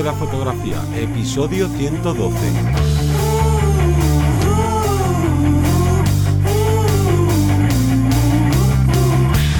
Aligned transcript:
de 0.00 0.04
la 0.06 0.12
Fotografía, 0.14 0.82
episodio 0.96 1.68
112. 1.68 2.34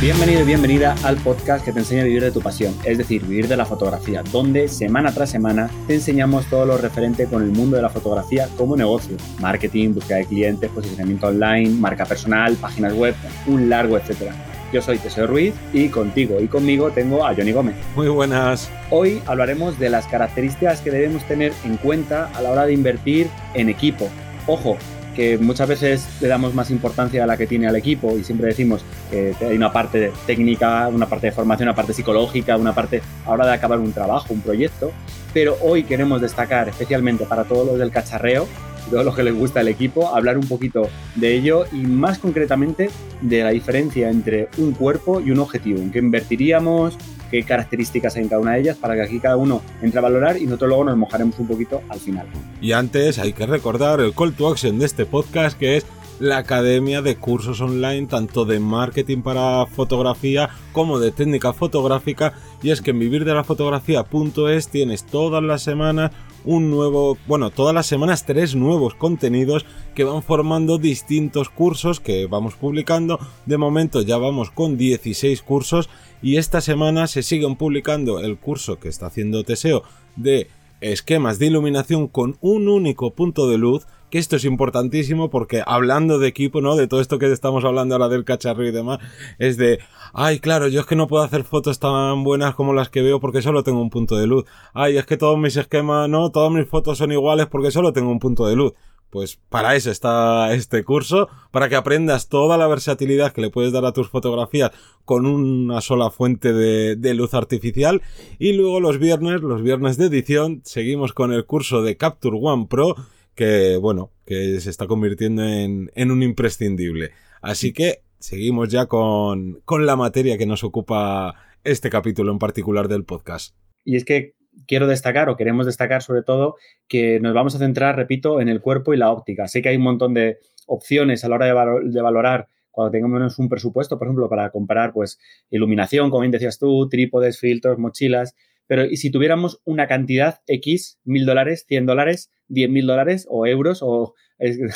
Bienvenido 0.01 0.41
y 0.41 0.45
bienvenida 0.45 0.97
al 1.03 1.17
podcast 1.17 1.63
que 1.63 1.73
te 1.73 1.81
enseña 1.81 2.01
a 2.01 2.05
vivir 2.05 2.23
de 2.23 2.31
tu 2.31 2.41
pasión, 2.41 2.75
es 2.85 2.97
decir, 2.97 3.23
vivir 3.27 3.49
de 3.49 3.57
la 3.59 3.67
fotografía, 3.67 4.23
donde 4.33 4.69
semana 4.69 5.13
tras 5.13 5.29
semana 5.29 5.69
te 5.87 5.97
enseñamos 5.97 6.47
todo 6.47 6.65
lo 6.65 6.79
referente 6.79 7.27
con 7.27 7.43
el 7.43 7.51
mundo 7.51 7.77
de 7.77 7.83
la 7.83 7.91
fotografía 7.91 8.49
como 8.57 8.77
negocio, 8.77 9.19
marketing, 9.41 9.93
búsqueda 9.93 10.19
de 10.19 10.25
clientes, 10.25 10.71
posicionamiento 10.71 11.27
online, 11.27 11.69
marca 11.69 12.07
personal, 12.07 12.55
páginas 12.55 12.95
web, 12.95 13.15
un 13.47 13.69
largo 13.69 13.99
etcétera. 13.99 14.50
Yo 14.73 14.81
soy 14.81 14.99
Teseo 14.99 15.27
Ruiz 15.27 15.53
y 15.73 15.89
contigo 15.89 16.41
y 16.41 16.47
conmigo 16.47 16.91
tengo 16.93 17.27
a 17.27 17.35
Johnny 17.35 17.51
Gómez. 17.51 17.75
Muy 17.97 18.09
buenas. 18.09 18.71
Hoy 18.91 19.21
hablaremos 19.27 19.79
de 19.81 19.91
las 19.91 20.07
características 20.07 20.81
que 20.81 20.93
debemos 20.93 21.25
tener 21.25 21.53
en 21.65 21.77
cuenta 21.77 22.31
a 22.35 22.41
la 22.41 22.51
hora 22.51 22.67
de 22.67 22.73
invertir 22.73 23.29
en 23.55 23.69
equipo. 23.69 24.09
Ojo, 24.47 24.79
que 25.17 25.39
muchas 25.39 25.69
veces 25.69 26.09
le 26.21 26.29
damos 26.29 26.55
más 26.55 26.71
importancia 26.71 27.25
a 27.25 27.27
la 27.27 27.37
que 27.37 27.49
tiene 27.49 27.67
al 27.67 27.75
equipo 27.75 28.17
y 28.17 28.23
siempre 28.23 28.47
decimos 28.47 28.85
que 29.11 29.35
hay 29.41 29.57
una 29.57 29.73
parte 29.73 30.13
técnica, 30.25 30.87
una 30.87 31.07
parte 31.07 31.27
de 31.27 31.33
formación, 31.33 31.69
una 31.69 31.75
parte 31.75 31.93
psicológica, 31.93 32.57
una 32.57 32.73
parte 32.73 33.03
ahora 33.27 33.47
de 33.47 33.55
acabar 33.55 33.81
un 33.81 33.93
trabajo, 33.93 34.33
un 34.33 34.41
proyecto, 34.41 34.93
pero 35.35 35.57
hoy 35.63 35.83
queremos 35.83 36.21
destacar 36.21 36.69
especialmente 36.69 37.25
para 37.25 37.43
todos 37.43 37.67
los 37.67 37.79
del 37.79 37.91
cacharreo, 37.91 38.47
todos 38.91 39.05
los 39.05 39.15
que 39.15 39.23
les 39.23 39.35
gusta 39.35 39.61
el 39.61 39.69
equipo, 39.69 40.15
hablar 40.15 40.37
un 40.37 40.47
poquito 40.47 40.89
de 41.15 41.37
ello 41.37 41.65
y 41.73 41.77
más 41.77 42.19
concretamente 42.19 42.91
de 43.21 43.43
la 43.43 43.51
diferencia 43.51 44.11
entre 44.11 44.49
un 44.59 44.73
cuerpo 44.73 45.21
y 45.21 45.31
un 45.31 45.39
objetivo, 45.39 45.79
en 45.79 45.91
qué 45.91 46.01
invertiríamos, 46.01 46.99
qué 47.31 47.43
características 47.45 48.17
hay 48.17 48.23
en 48.23 48.29
cada 48.29 48.43
una 48.43 48.53
de 48.53 48.61
ellas 48.61 48.77
para 48.77 48.95
que 48.95 49.03
aquí 49.03 49.21
cada 49.21 49.37
uno 49.37 49.63
entre 49.81 49.99
a 49.99 50.03
valorar 50.03 50.37
y 50.37 50.45
nosotros 50.45 50.69
luego 50.69 50.85
nos 50.85 50.97
mojaremos 50.97 51.39
un 51.39 51.47
poquito 51.47 51.83
al 51.89 52.01
final. 52.01 52.27
Y 52.61 52.73
antes 52.73 53.19
hay 53.19 53.33
que 53.33 53.47
recordar 53.47 54.01
el 54.01 54.13
call 54.15 54.35
to 54.35 54.49
action 54.49 54.79
de 54.79 54.87
este 54.87 55.07
podcast 55.07 55.59
que 55.59 55.77
es 55.77 55.87
la 56.19 56.37
academia 56.37 57.01
de 57.01 57.17
cursos 57.17 57.61
online 57.63 58.07
tanto 58.07 58.45
de 58.45 58.61
marketing 58.61 59.23
para 59.23 59.65
fotografía 59.67 60.51
como 60.73 60.99
de 60.99 61.13
técnica 61.13 61.55
fotográfica 61.55 62.35
y 62.63 62.71
es 62.71 62.83
que 62.83 62.91
en 62.91 62.99
vivirdelafotografía.es 62.99 64.69
tienes 64.69 65.05
todas 65.05 65.43
las 65.43 65.63
semanas 65.63 66.11
un 66.45 66.71
nuevo, 66.71 67.19
bueno, 67.27 67.51
todas 67.51 67.75
las 67.75 67.87
semanas 67.87 68.25
tres 68.25 68.55
nuevos 68.55 68.95
contenidos 68.95 69.67
que 69.95 70.05
van 70.05 70.23
formando 70.23 70.79
distintos 70.79 71.51
cursos 71.51 72.01
que 72.01 72.27
vamos 72.27 72.55
publicando. 72.55 73.19
De 73.47 73.59
momento 73.59 74.03
ya 74.03 74.17
vamos 74.17 74.51
con 74.51 74.77
16 74.77 75.43
cursos 75.43 75.89
y 76.23 76.37
esta 76.37 76.61
semana 76.61 77.07
se 77.07 77.23
siguen 77.23 77.57
publicando 77.57 78.21
el 78.21 78.39
curso 78.39 78.79
que 78.79 78.89
está 78.89 79.07
haciendo 79.07 79.45
Teseo 79.45 79.83
de 80.17 80.49
esquemas 80.81 81.39
de 81.39 81.47
iluminación 81.47 82.09
con 82.09 82.39
un 82.41 82.69
único 82.69 83.11
punto 83.11 83.49
de 83.49 83.59
luz 83.59 83.87
que 84.11 84.19
esto 84.19 84.37
es 84.37 84.45
importantísimo 84.45 85.31
porque 85.31 85.63
hablando 85.67 86.19
de 86.19 86.29
equipo, 86.29 86.61
¿no? 86.61 86.77
De 86.77 86.87
todo 86.87 87.01
esto 87.01 87.19
que 87.19 87.31
estamos 87.33 87.65
hablando 87.65 87.95
ahora 87.95 88.09
del 88.09 88.25
cacharro 88.25 88.67
y 88.67 88.71
demás, 88.73 88.99
es 89.39 89.57
de, 89.57 89.79
ay, 90.13 90.41
claro, 90.41 90.69
yo 90.69 90.81
es 90.81 90.87
que 90.87 90.97
no 90.97 91.07
puedo 91.07 91.23
hacer 91.23 91.45
fotos 91.45 91.79
tan 91.79 92.25
buenas 92.25 92.55
como 92.55 92.75
las 92.75 92.91
que 92.91 93.03
veo 93.03 93.21
porque 93.21 93.43
solo 93.43 93.63
tengo 93.63 93.81
un 93.81 93.91
punto 93.91 94.17
de 94.17 94.27
luz. 94.27 94.45
Ay, 94.75 94.97
es 94.99 95.07
que 95.07 95.17
todos 95.17 95.39
mis 95.39 95.57
esquemas, 95.57 96.09
no, 96.09 96.31
todas 96.31 96.53
mis 96.53 96.69
fotos 96.69 96.99
son 96.99 97.13
iguales 97.13 97.47
porque 97.47 97.71
solo 97.71 97.93
tengo 97.93 98.11
un 98.11 98.19
punto 98.19 98.47
de 98.47 98.57
luz. 98.57 98.75
Pues 99.11 99.41
para 99.49 99.75
eso 99.75 99.91
está 99.91 100.55
este 100.55 100.85
curso, 100.85 101.29
para 101.51 101.69
que 101.69 101.75
aprendas 101.75 102.29
toda 102.29 102.57
la 102.57 102.69
versatilidad 102.69 103.33
que 103.33 103.41
le 103.41 103.51
puedes 103.51 103.73
dar 103.73 103.85
a 103.85 103.93
tus 103.93 104.09
fotografías 104.09 104.71
con 105.05 105.27
una 105.27 105.81
sola 105.81 106.11
fuente 106.11 106.53
de, 106.53 106.95
de, 106.95 107.15
luz 107.15 107.35
artificial. 107.35 108.03
Y 108.39 108.53
luego 108.53 108.79
los 108.79 108.99
viernes, 108.99 109.41
los 109.41 109.63
viernes 109.63 109.97
de 109.97 110.07
edición, 110.07 110.61
seguimos 110.65 111.13
con 111.13 111.33
el 111.33 111.45
curso 111.45 111.83
de 111.83 111.97
Capture 111.97 112.39
One 112.41 112.69
Pro 112.71 112.95
que, 113.35 113.77
bueno, 113.77 114.11
que 114.27 114.61
se 114.61 114.71
está 114.71 114.87
convirtiendo 114.87 115.45
en, 115.45 115.91
en 115.95 116.11
un 116.11 116.23
imprescindible. 116.23 117.11
Así 117.41 117.73
que 117.73 118.03
seguimos 118.19 118.69
ya 118.69 118.87
con, 118.87 119.61
con 119.65 119.87
la 119.87 119.97
materia 119.97 120.39
que 120.39 120.47
nos 120.47 120.63
ocupa 120.63 121.35
este 121.65 121.91
capítulo 121.91 122.33
en 122.33 122.39
particular 122.39 122.89
del 122.89 123.05
podcast. 123.05 123.55
Y 123.85 123.97
es 123.97 124.05
que 124.05 124.35
quiero 124.67 124.87
destacar 124.87 125.29
o 125.29 125.37
queremos 125.37 125.67
destacar 125.67 126.03
sobre 126.03 126.23
todo 126.23 126.57
que 126.89 127.21
nos 127.21 127.35
vamos 127.35 127.55
a 127.55 127.59
centrar, 127.59 127.97
repito, 127.97 128.41
en 128.41 128.49
el 128.49 128.61
cuerpo 128.61 128.95
y 128.95 128.97
la 128.97 129.11
óptica. 129.11 129.49
Sé 129.49 129.63
que 129.63 129.71
hay 129.71 129.77
un 129.77 129.83
montón 129.83 130.15
de 130.15 130.39
opciones 130.67 131.25
a 131.25 131.29
la 131.29 131.37
hora 131.37 131.47
de, 131.47 131.53
valor, 131.53 131.85
de 131.85 132.03
valorar 132.03 132.49
cuando 132.71 132.93
tengamos 132.93 133.39
un 133.39 133.49
presupuesto, 133.49 133.99
por 133.99 134.07
ejemplo, 134.07 134.29
para 134.29 134.51
comprar 134.51 134.93
pues 134.93 135.19
iluminación, 135.51 136.11
como 136.11 136.21
bien 136.21 136.31
decías 136.31 136.59
tú, 136.59 136.89
trípodes, 136.89 137.39
filtros, 137.39 137.79
mochilas, 137.79 138.37
pero 138.71 138.85
¿y 138.85 138.99
si 138.99 139.11
tuviéramos 139.11 139.61
una 139.65 139.89
cantidad 139.89 140.43
X, 140.47 141.01
mil 141.03 141.27
dólares, 141.27 141.65
cien 141.67 141.87
dólares, 141.87 142.31
diez 142.47 142.71
mil 142.71 142.87
dólares 142.87 143.27
o 143.29 143.45
euros 143.45 143.81
o 143.83 144.15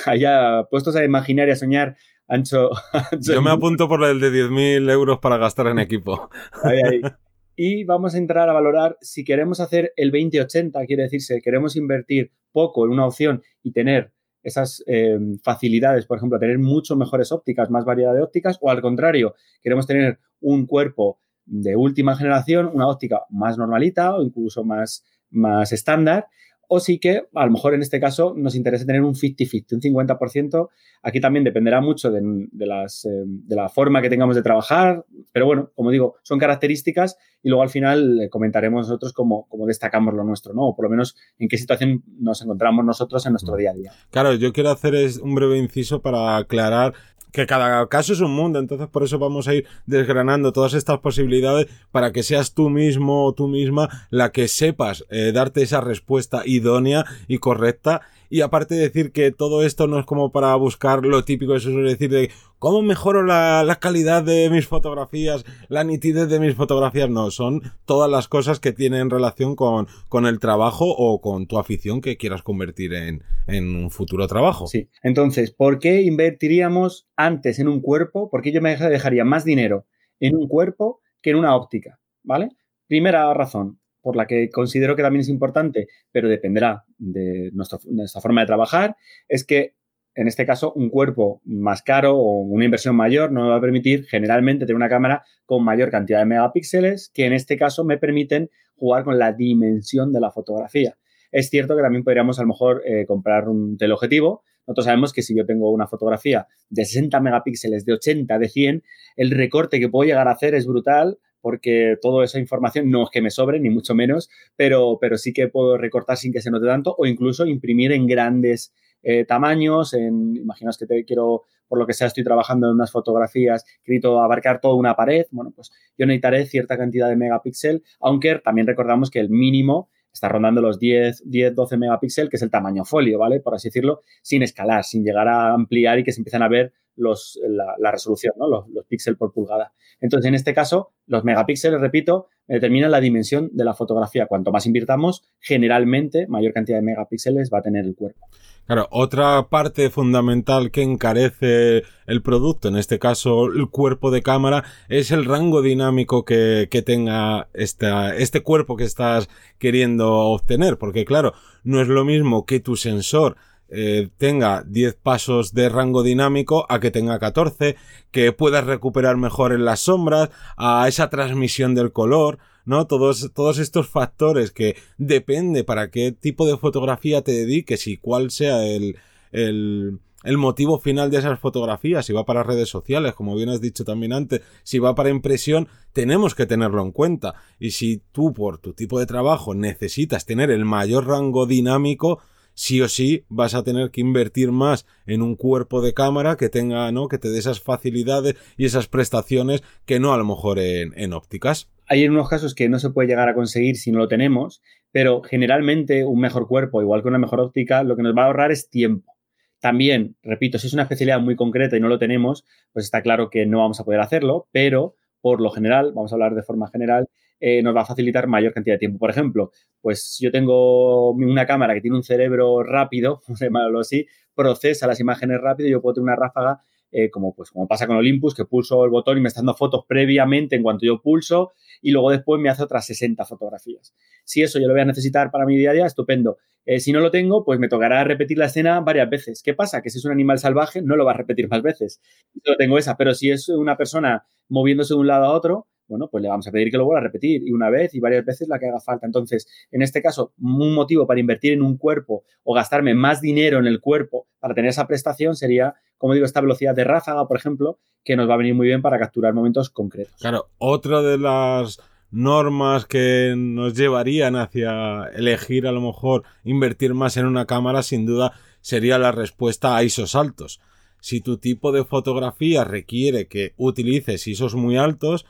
allá 0.05 0.65
puestos 0.71 0.97
a 0.97 1.05
imaginar 1.05 1.47
y 1.47 1.53
a 1.53 1.57
soñar 1.57 1.95
ancho, 2.27 2.71
Yo 3.21 3.41
me 3.41 3.53
apunto 3.53 3.87
por 3.87 4.03
el 4.03 4.19
de 4.19 4.33
diez 4.33 4.51
mil 4.51 4.91
euros 4.91 5.21
para 5.21 5.37
gastar 5.37 5.69
en 5.69 5.79
equipo. 5.79 6.29
Ahí, 6.65 6.81
ahí. 6.85 7.01
Y 7.57 7.85
vamos 7.85 8.17
a 8.17 8.19
entrar 8.19 8.49
a 8.49 8.53
valorar 8.53 8.99
si 9.01 9.25
queremos 9.25 9.61
hacer 9.61 9.93
el 9.95 10.11
20-80, 10.11 10.87
quiere 10.89 11.05
decirse, 11.05 11.41
queremos 11.41 11.77
invertir 11.77 12.33
poco 12.51 12.85
en 12.85 12.91
una 12.91 13.07
opción 13.07 13.45
y 13.63 13.71
tener 13.71 14.11
esas 14.43 14.83
eh, 14.89 15.17
facilidades, 15.45 16.07
por 16.07 16.19
ejemplo, 16.19 16.41
tener 16.41 16.59
mucho 16.59 16.97
mejores 16.97 17.31
ópticas, 17.31 17.71
más 17.71 17.85
variedad 17.85 18.13
de 18.13 18.23
ópticas, 18.23 18.59
o 18.61 18.71
al 18.71 18.83
contrario, 18.83 19.37
queremos 19.63 19.87
tener 19.87 20.19
un 20.41 20.67
cuerpo 20.67 21.21
de 21.47 21.77
última 21.77 22.17
generación, 22.17 22.71
una 22.73 22.89
óptica 22.89 23.23
más 23.31 23.59
normalita 23.59 24.15
o 24.15 24.23
incluso 24.23 24.65
más, 24.65 25.05
más 25.31 25.73
estándar, 25.73 26.29
o 26.69 26.81
sí 26.81 26.99
que 26.99 27.25
a 27.35 27.45
lo 27.45 27.53
mejor 27.53 27.75
en 27.75 27.83
este 27.83 28.01
caso 28.01 28.35
nos 28.37 28.55
interesa 28.55 28.87
tener 28.87 29.03
un 29.03 29.15
50-50, 29.15 29.75
un 29.75 29.81
50%. 29.81 30.69
Aquí 31.03 31.21
también 31.21 31.45
dependerá 31.45 31.81
mucho 31.81 32.11
de, 32.11 32.21
de, 32.23 32.67
las, 32.67 33.05
eh, 33.05 33.11
de, 33.27 33.57
la 33.57 33.69
forma 33.69 34.01
que 34.01 34.09
tengamos 34.09 34.35
de 34.37 34.43
trabajar, 34.43 35.05
pero 35.33 35.47
bueno, 35.47 35.71
como 35.75 35.91
digo, 35.91 36.17
son 36.23 36.39
características 36.39 37.17
y 37.43 37.51
luego 37.51 37.63
al 37.63 37.69
final 37.69 38.29
comentaremos 38.31 38.89
nosotros 38.89 39.13
cómo, 39.13 39.47
cómo 39.49 39.67
destacamos 39.67 40.15
lo 40.15 40.25
nuestro, 40.25 40.55
¿no? 40.55 40.69
O 40.69 40.75
por 40.75 40.87
lo 40.87 40.91
menos 40.91 41.15
en 41.39 41.49
qué 41.49 41.59
situación 41.59 42.03
nos 42.19 42.41
encontramos 42.43 42.85
nosotros 42.85 43.25
en 43.27 43.33
nuestro 43.33 43.57
día 43.57 43.71
a 43.71 43.75
día. 43.75 43.93
Claro, 44.11 44.35
yo 44.35 44.53
quiero 44.53 44.71
hacer 44.71 44.95
un 45.23 45.35
breve 45.35 45.59
inciso 45.59 46.01
para 46.01 46.37
aclarar 46.37 46.95
que 47.35 47.47
cada 47.47 47.89
caso 47.89 48.13
es 48.13 48.21
un 48.21 48.31
mundo, 48.31 48.61
entonces 48.61 48.87
por 48.87 49.03
eso 49.03 49.19
vamos 49.19 49.49
a 49.49 49.55
ir 49.55 49.67
desgranando 49.87 50.53
todas 50.53 50.73
estas 50.73 51.01
posibilidades 51.01 51.67
para 51.91 52.13
que 52.13 52.23
seas 52.23 52.55
tú 52.55 52.71
mismo 52.71 53.27
o 53.27 53.33
tú 53.33 53.49
misma 53.49 54.07
la 54.11 54.31
que 54.31 54.47
sepas 54.47 55.05
eh, 55.11 55.33
darte 55.35 55.63
esa 55.63 55.81
respuesta 55.81 56.43
idónea 56.47 57.05
y 57.27 57.39
correcta. 57.39 58.03
Y 58.31 58.41
aparte 58.41 58.77
decir 58.77 59.11
que 59.11 59.33
todo 59.33 59.65
esto 59.65 59.89
no 59.89 59.99
es 59.99 60.07
como 60.07 60.31
para 60.31 60.55
buscar 60.55 61.05
lo 61.05 61.25
típico, 61.25 61.57
eso 61.57 61.71
es 61.71 61.99
decir, 61.99 62.11
de 62.11 62.31
cómo 62.65 62.81
mejoro 62.81 63.23
la, 63.23 63.79
calidad 63.79 64.23
de 64.23 64.49
mis 64.49 64.67
fotografías, 64.67 65.45
la 65.69 65.85
nitidez 65.85 66.31
de 66.31 66.41
mis 66.41 66.55
fotografías, 66.55 67.11
no, 67.11 67.31
son 67.31 67.61
todas 67.85 68.11
las 68.11 68.27
cosas 68.27 68.59
que 68.59 68.73
tienen 68.73 69.11
relación 69.11 69.55
con, 69.55 69.87
con 70.09 70.25
el 70.25 70.39
trabajo 70.39 70.87
o 70.87 71.21
con 71.21 71.47
tu 71.47 71.59
afición 71.59 72.01
que 72.01 72.17
quieras 72.17 72.43
convertir 72.43 72.95
en, 72.95 73.23
en 73.49 73.77
un 73.77 73.91
futuro 73.91 74.27
trabajo. 74.29 74.67
Sí, 74.67 74.89
entonces, 75.03 75.51
¿por 75.51 75.79
qué 75.79 76.01
invertiríamos 76.05 77.07
antes 77.17 77.59
en 77.59 77.69
un 77.69 77.83
cuerpo? 77.83 78.31
¿Por 78.31 78.41
qué 78.41 78.51
yo 78.51 78.63
me 78.63 78.75
dejaría 78.75 79.27
más 79.27 79.45
dinero 79.45 79.85
en 80.19 80.35
un 80.35 80.49
cuerpo 80.49 81.03
que 81.21 81.33
en 81.33 81.37
una 81.37 81.55
óptica? 81.55 82.01
¿Vale? 82.23 82.49
Primera 82.87 83.35
razón, 83.35 83.79
por 84.01 84.17
la 84.17 84.27
que 84.27 84.49
considero 84.49 84.97
que 84.97 85.03
también 85.03 85.21
es 85.21 85.29
importante, 85.29 85.89
pero 86.11 86.31
dependerá 86.31 86.87
de 86.97 87.51
nuestra 87.53 88.23
forma 88.23 88.41
de 88.41 88.47
trabajar, 88.47 88.97
es 89.29 89.45
que 89.45 89.75
en 90.15 90.29
este 90.29 90.47
caso 90.47 90.73
un 90.75 90.91
cuerpo 90.91 91.41
más 91.45 91.83
caro 91.83 92.17
o 92.17 92.41
una 92.41 92.65
inversión 92.65 92.97
mayor 92.97 93.33
no 93.33 93.43
me 93.43 93.49
va 93.49 93.57
a 93.57 93.61
permitir 93.61 94.05
generalmente 94.07 94.65
tener 94.65 94.77
una 94.77 94.89
cámara 94.89 95.25
con 95.45 95.65
mayor 95.65 95.91
cantidad 95.91 96.21
de 96.21 96.27
megapíxeles 96.27 97.11
que 97.13 97.27
en 97.27 97.33
este 97.33 97.57
caso 97.57 97.85
me 97.85 97.99
permiten 97.99 98.51
jugar 98.77 99.05
con 99.05 99.19
la 99.19 99.33
dimensión 99.33 100.13
de 100.13 100.21
la 100.21 100.31
fotografía. 100.31 100.97
Es 101.33 101.51
cierto 101.51 101.77
que 101.77 101.83
también 101.83 102.05
podríamos 102.05 102.39
a 102.39 102.43
lo 102.43 102.49
mejor 102.49 102.83
eh, 102.87 103.07
comprar 103.07 103.49
un 103.49 103.77
teleobjetivo. 103.77 104.43
Nosotros 104.67 104.87
sabemos 104.87 105.13
que 105.13 105.23
si 105.23 105.37
yo 105.37 105.45
tengo 105.45 105.71
una 105.71 105.87
fotografía 105.87 106.47
de 106.71 106.85
60 106.85 107.21
megapíxeles, 107.21 107.85
de 107.85 107.93
80, 107.93 108.39
de 108.39 108.49
100, 108.49 108.83
el 109.17 109.31
recorte 109.31 109.81
que 109.81 109.89
puedo 109.89 110.07
llegar 110.07 110.29
a 110.29 110.33
hacer 110.33 110.55
es 110.55 110.67
brutal 110.67 111.19
porque 111.41 111.99
toda 112.01 112.25
esa 112.25 112.39
información 112.39 112.91
no 112.91 113.03
es 113.03 113.11
que 113.11 113.21
me 113.21 113.31
sobre, 113.31 113.61
ni 113.61 113.69
mucho 113.69 113.95
menos, 113.95 114.31
pero, 114.57 114.97
pero 114.99 115.19
sí 115.19 115.35
que 115.35 115.49
puedo 115.49 115.77
recortar 115.77 116.17
sin 116.17 116.33
que 116.33 116.41
se 116.41 116.51
note 116.51 116.67
tanto 116.67 116.95
o 116.97 117.05
incluso 117.05 117.45
imprimir 117.45 117.93
en 117.93 118.07
grandes 118.07 118.73
eh, 119.05 119.25
tamaños. 119.25 119.95
En, 119.95 120.37
imaginaos 120.37 120.77
que 120.79 120.87
te 120.87 121.05
quiero, 121.05 121.45
por 121.69 121.79
lo 121.79 121.87
que 121.87 121.93
sea, 121.93 122.07
estoy 122.07 122.25
trabajando 122.25 122.69
en 122.69 122.75
unas 122.75 122.91
fotografías, 122.91 123.65
querido 123.83 124.21
abarcar 124.21 124.61
toda 124.61 124.75
una 124.75 124.97
pared. 124.97 125.27
Bueno, 125.31 125.53
pues 125.55 125.71
yo 125.97 126.07
necesitaré 126.07 126.47
cierta 126.47 126.77
cantidad 126.77 127.09
de 127.09 127.17
megapíxel, 127.17 127.83
aunque 128.01 128.41
también 128.45 128.67
recordamos 128.67 129.11
que 129.11 129.21
el 129.21 129.31
mínimo 129.31 129.89
está 130.13 130.29
rondando 130.29 130.61
los 130.61 130.79
10, 130.79 131.29
10, 131.29 131.55
12 131.55 131.77
megapíxeles, 131.77 132.31
que 132.31 132.37
es 132.37 132.43
el 132.43 132.51
tamaño 132.51 132.85
folio, 132.85 133.19
¿vale? 133.19 133.41
Por 133.41 133.55
así 133.55 133.69
decirlo, 133.69 134.03
sin 134.23 134.43
escalar, 134.43 134.85
sin 134.85 135.05
llegar 135.05 135.27
a 135.29 135.53
ampliar 135.53 135.99
y 135.99 136.05
que 136.05 136.13
se 136.13 136.21
empiecen 136.21 136.43
a 136.43 136.49
ver 136.49 136.73
los, 136.97 137.41
la, 137.49 137.75
la 137.79 137.91
resolución, 137.91 138.35
¿no? 138.39 138.49
Los, 138.49 138.69
los 138.69 138.87
píxeles 138.87 139.19
por 139.19 139.33
pulgada. 139.33 139.73
Entonces, 140.01 140.29
en 140.29 140.37
este 140.37 140.55
caso, 140.55 140.93
los 141.07 141.25
megapíxeles, 141.25 141.81
repito, 141.81 142.29
determina 142.47 142.89
la 142.89 143.01
dimensión 143.01 143.51
de 143.53 143.65
la 143.65 143.75
fotografía. 143.75 144.27
Cuanto 144.27 144.53
más 144.53 144.67
invirtamos, 144.67 145.23
generalmente 145.41 146.27
mayor 146.29 146.53
cantidad 146.53 146.79
de 146.79 146.85
megapíxeles 146.85 147.51
va 147.53 147.59
a 147.59 147.63
tener 147.63 147.85
el 147.85 147.95
cuerpo. 147.95 148.27
Claro, 148.67 148.89
otra 148.91 149.49
parte 149.51 149.91
fundamental 149.91 150.71
que 150.71 150.83
encarece 150.83 151.83
el 152.07 152.23
producto, 152.23 152.69
en 152.69 152.77
este 152.77 152.99
caso 152.99 153.45
el 153.47 153.69
cuerpo 153.69 154.11
de 154.11 154.23
cámara, 154.23 154.65
es 154.89 155.11
el 155.11 155.27
rango 155.27 155.61
dinámico 155.61 156.25
que, 156.25 156.69
que 156.71 156.81
tenga 156.81 157.49
esta, 157.53 158.17
este 158.17 158.43
cuerpo 158.43 158.77
que 158.77 158.85
estás 158.85 159.29
queriendo 159.59 160.11
obtener. 160.11 160.79
Porque 160.79 161.05
claro, 161.05 161.35
no 161.63 161.83
es 161.83 161.89
lo 161.89 162.07
mismo 162.07 162.47
que 162.47 162.59
tu 162.59 162.77
sensor 162.77 163.37
eh, 163.77 164.09
tenga 164.19 164.63
10 164.63 164.95
pasos 164.95 165.53
de 165.53 165.69
rango 165.69 166.05
dinámico 166.05 166.65
a 166.69 166.79
que 166.79 166.93
tenga 166.93 167.19
14, 167.19 167.75
que 168.13 168.33
puedas 168.33 168.65
recuperar 168.65 169.17
mejor 169.17 169.53
en 169.53 169.65
las 169.65 169.81
sombras, 169.81 170.31
a 170.57 170.87
esa 170.87 171.11
transmisión 171.11 171.75
del 171.75 171.91
color, 171.91 172.39
¿no? 172.65 172.87
Todos, 172.87 173.33
todos 173.35 173.59
estos 173.59 173.89
factores 173.89 174.53
que 174.53 174.77
depende 174.97 175.65
para 175.65 175.91
qué 175.91 176.13
tipo 176.13 176.47
de 176.47 176.57
fotografía 176.57 177.23
te 177.23 177.33
dediques 177.33 177.89
y 177.89 177.97
cuál 177.97 178.31
sea 178.31 178.65
el, 178.65 178.97
el, 179.33 179.99
el 180.23 180.39
motivo 180.39 180.79
final 180.79 181.11
de 181.11 181.19
esas 181.19 181.39
fotografías, 181.39 182.07
si 182.07 182.13
va 182.13 182.25
para 182.25 182.43
redes 182.43 182.69
sociales, 182.69 183.15
como 183.15 183.35
bien 183.37 183.49
has 183.49 183.61
dicho 183.61 183.85
también 183.85 184.13
antes, 184.13 184.41
si 184.63 184.79
va 184.79 184.95
para 184.95 185.11
impresión, 185.11 185.69
tenemos 185.93 186.35
que 186.35 186.47
tenerlo 186.47 186.81
en 186.83 186.93
cuenta. 186.93 187.35
Y 187.59 187.73
si 187.73 188.03
tú 188.13 188.33
por 188.33 188.59
tu 188.59 188.73
tipo 188.73 188.99
de 188.99 189.07
trabajo 189.07 189.55
necesitas 189.55 190.27
tener 190.27 190.51
el 190.51 190.65
mayor 190.65 191.07
rango 191.09 191.47
dinámico, 191.47 192.21
sí 192.55 192.81
o 192.81 192.89
sí 192.89 193.25
vas 193.29 193.55
a 193.55 193.63
tener 193.63 193.91
que 193.91 194.01
invertir 194.01 194.53
más 194.53 194.87
en 195.07 195.23
un 195.23 195.37
cuerpo 195.37 195.83
de 195.83 195.95
cámara 195.95 196.37
que 196.37 196.49
tenga, 196.49 196.91
¿no? 196.93 197.09
Que 197.09 197.19
te 197.19 197.29
dé 197.29 197.39
esas 197.39 197.61
facilidades 197.61 198.37
y 198.57 198.65
esas 198.65 198.89
prestaciones 198.89 199.63
que 199.85 200.01
no 200.01 200.15
a 200.15 200.19
lo 200.19 200.25
mejor 200.25 200.59
en, 200.59 201.13
ópticas. 201.13 201.71
Hay 201.87 202.07
unos 202.09 202.29
casos 202.29 202.55
que 202.55 202.69
no 202.69 202.79
se 202.79 202.91
puede 202.91 203.09
llegar 203.09 203.29
a 203.29 203.35
conseguir 203.35 203.77
si 203.77 203.93
no 203.93 203.99
lo 203.99 204.09
tenemos, 204.09 204.63
pero 204.91 205.23
generalmente 205.23 206.05
un 206.05 206.21
mejor 206.21 206.49
cuerpo, 206.49 206.81
igual 206.81 207.03
que 207.03 207.09
una 207.09 207.19
mejor 207.19 207.41
óptica, 207.41 207.83
lo 207.83 207.97
que 207.97 208.03
nos 208.03 208.17
va 208.17 208.23
a 208.23 208.27
ahorrar 208.27 208.53
es 208.53 208.71
tiempo. 208.71 209.13
También, 209.61 210.17
repito, 210.23 210.59
si 210.59 210.67
es 210.67 210.73
una 210.73 210.83
especialidad 210.83 211.21
muy 211.21 211.37
concreta 211.37 211.77
y 211.77 211.81
no 211.81 211.89
lo 211.89 211.99
tenemos, 211.99 212.45
pues 212.73 212.87
está 212.87 213.03
claro 213.03 213.31
que 213.31 213.47
no 213.47 213.59
vamos 213.59 213.81
a 213.81 213.85
poder 213.85 214.01
hacerlo, 214.01 214.47
pero 214.53 214.97
por 215.21 215.41
lo 215.41 215.51
general, 215.51 215.93
vamos 215.95 216.13
a 216.13 216.17
hablar 216.17 216.35
de 216.35 216.43
forma 216.43 216.69
general, 216.69 217.09
eh, 217.41 217.63
nos 217.63 217.75
va 217.75 217.83
a 217.83 217.87
facilitar 217.87 218.27
mayor 218.27 218.53
cantidad 218.53 218.75
de 218.75 218.79
tiempo. 218.79 218.99
Por 218.99 219.11
ejemplo, 219.11 219.51
pues 219.81 220.19
yo 220.21 220.31
tengo 220.31 221.11
una 221.11 221.47
cámara 221.47 221.75
que 221.75 221.81
tiene 221.81 221.97
un 221.97 222.05
cerebro 222.05 222.63
rápido, 222.63 223.21
llamarlo 223.41 223.81
así, 223.81 224.07
procesa 224.35 224.87
las 224.87 225.01
imágenes 225.01 225.41
rápido 225.41 225.69
yo 225.69 225.81
puedo 225.81 225.95
tener 225.95 226.05
una 226.05 226.17
ráfaga 226.17 226.63
eh, 226.97 227.11
como, 227.11 227.35
pues, 227.35 227.51
como 227.51 227.67
pasa 227.67 227.89
con 227.89 227.97
Olympus, 227.97 228.37
que 228.37 228.45
pulso 228.45 228.85
el 228.85 228.91
botón 228.91 229.19
y 229.19 229.21
me 229.21 229.27
está 229.27 229.41
dando 229.41 229.55
fotos 229.55 229.85
previamente 229.89 230.55
en 230.55 230.63
cuanto 230.63 230.87
yo 230.87 231.03
pulso 231.03 231.53
y 231.83 231.91
luego 231.91 232.13
después 232.13 232.41
me 232.41 232.49
hace 232.49 232.63
otras 232.63 232.87
60 232.87 233.25
fotografías. 233.25 233.93
Si 234.25 234.43
eso 234.43 234.61
yo 234.61 234.69
lo 234.69 234.75
voy 234.75 234.83
a 234.83 234.85
necesitar 234.85 235.33
para 235.33 235.45
mi 235.45 235.57
día 235.57 235.71
a 235.71 235.73
día, 235.73 235.87
estupendo. 235.87 236.39
Eh, 236.65 236.79
si 236.79 236.93
no 236.93 237.01
lo 237.01 237.11
tengo, 237.11 237.45
pues 237.45 237.59
me 237.59 237.69
tocará 237.69 238.05
repetir 238.05 238.39
la 238.39 238.47
escena 238.47 238.79
varias 238.79 239.11
veces. 239.11 239.43
¿Qué 239.43 239.55
pasa? 239.55 239.83
Que 239.83 239.91
si 239.91 239.99
es 239.99 240.05
un 240.05 240.13
animal 240.13 240.39
salvaje, 240.39 240.83
no 240.83 240.95
lo 240.95 241.05
va 241.05 241.11
a 241.11 241.17
repetir 241.17 241.49
más 241.49 241.63
veces. 241.63 242.01
Yo 242.33 242.57
tengo 242.57 242.79
esa, 242.79 242.97
pero 242.97 243.13
si 243.13 243.29
es 243.29 243.49
una 243.49 243.77
persona 243.77 244.25
moviéndose 244.49 244.95
de 244.95 245.01
un 245.01 245.09
lado 245.09 245.25
a 245.25 245.33
otro, 245.33 245.67
bueno, 245.89 246.09
pues 246.11 246.23
le 246.23 246.29
vamos 246.29 246.47
a 246.47 246.51
pedir 246.51 246.71
que 246.71 246.79
lo 246.79 246.85
vuelva 246.85 247.01
a 247.01 247.05
repetir 247.05 247.43
y 247.47 247.53
una 247.53 247.71
vez 247.71 247.95
y 247.95 248.01
varias 248.01 248.25
veces 248.25 248.49
la 248.49 248.59
que 248.59 248.69
haga 248.69 248.81
falta. 248.81 249.07
Entonces, 249.07 249.47
en 249.71 249.83
este 249.83 250.03
caso, 250.03 250.33
un 250.39 250.75
motivo 250.75 251.07
para 251.07 251.21
invertir 251.21 251.53
en 251.53 251.63
un 251.63 251.77
cuerpo 251.77 252.25
o 252.43 252.55
gastarme 252.55 252.95
más 252.95 253.21
dinero 253.21 253.59
en 253.59 253.67
el 253.67 253.81
cuerpo 253.81 254.27
para 254.39 254.55
tener 254.55 254.71
esa 254.71 254.87
prestación 254.87 255.37
sería, 255.37 255.75
como 255.99 256.15
digo, 256.15 256.27
esta 256.27 256.41
velocidad 256.41 256.75
de 256.75 256.85
ráfaga, 256.85 257.27
por 257.27 257.37
ejemplo, 257.37 257.79
que 258.03 258.17
nos 258.17 258.29
va 258.29 258.35
a 258.35 258.39
venir 258.39 258.55
muy 258.55 258.67
bien 258.67 258.83
para 258.83 258.99
capturar 258.99 259.35
momentos 259.35 259.71
concretos. 259.71 260.15
Claro, 260.21 260.51
otra 260.59 261.03
de 261.03 261.19
las 261.19 261.81
normas 262.11 262.87
que 262.87 263.35
nos 263.37 263.75
llevarían 263.75 264.37
hacia 264.37 265.07
elegir 265.15 265.67
a 265.67 265.73
lo 265.73 265.81
mejor 265.81 266.23
invertir 266.45 266.95
más 266.95 267.17
en 267.17 267.27
una 267.27 267.47
cámara, 267.47 267.83
sin 267.83 268.07
duda, 268.07 268.33
sería 268.61 268.99
la 268.99 269.13
respuesta 269.13 269.77
a 269.77 269.83
ISOs 269.83 270.15
altos. 270.15 270.61
Si 271.01 271.21
tu 271.21 271.39
tipo 271.39 271.73
de 271.73 271.85
fotografía 271.85 272.65
requiere 272.65 273.27
que 273.27 273.53
utilices 273.57 274.27
ISOs 274.27 274.55
muy 274.55 274.77
altos, 274.77 275.27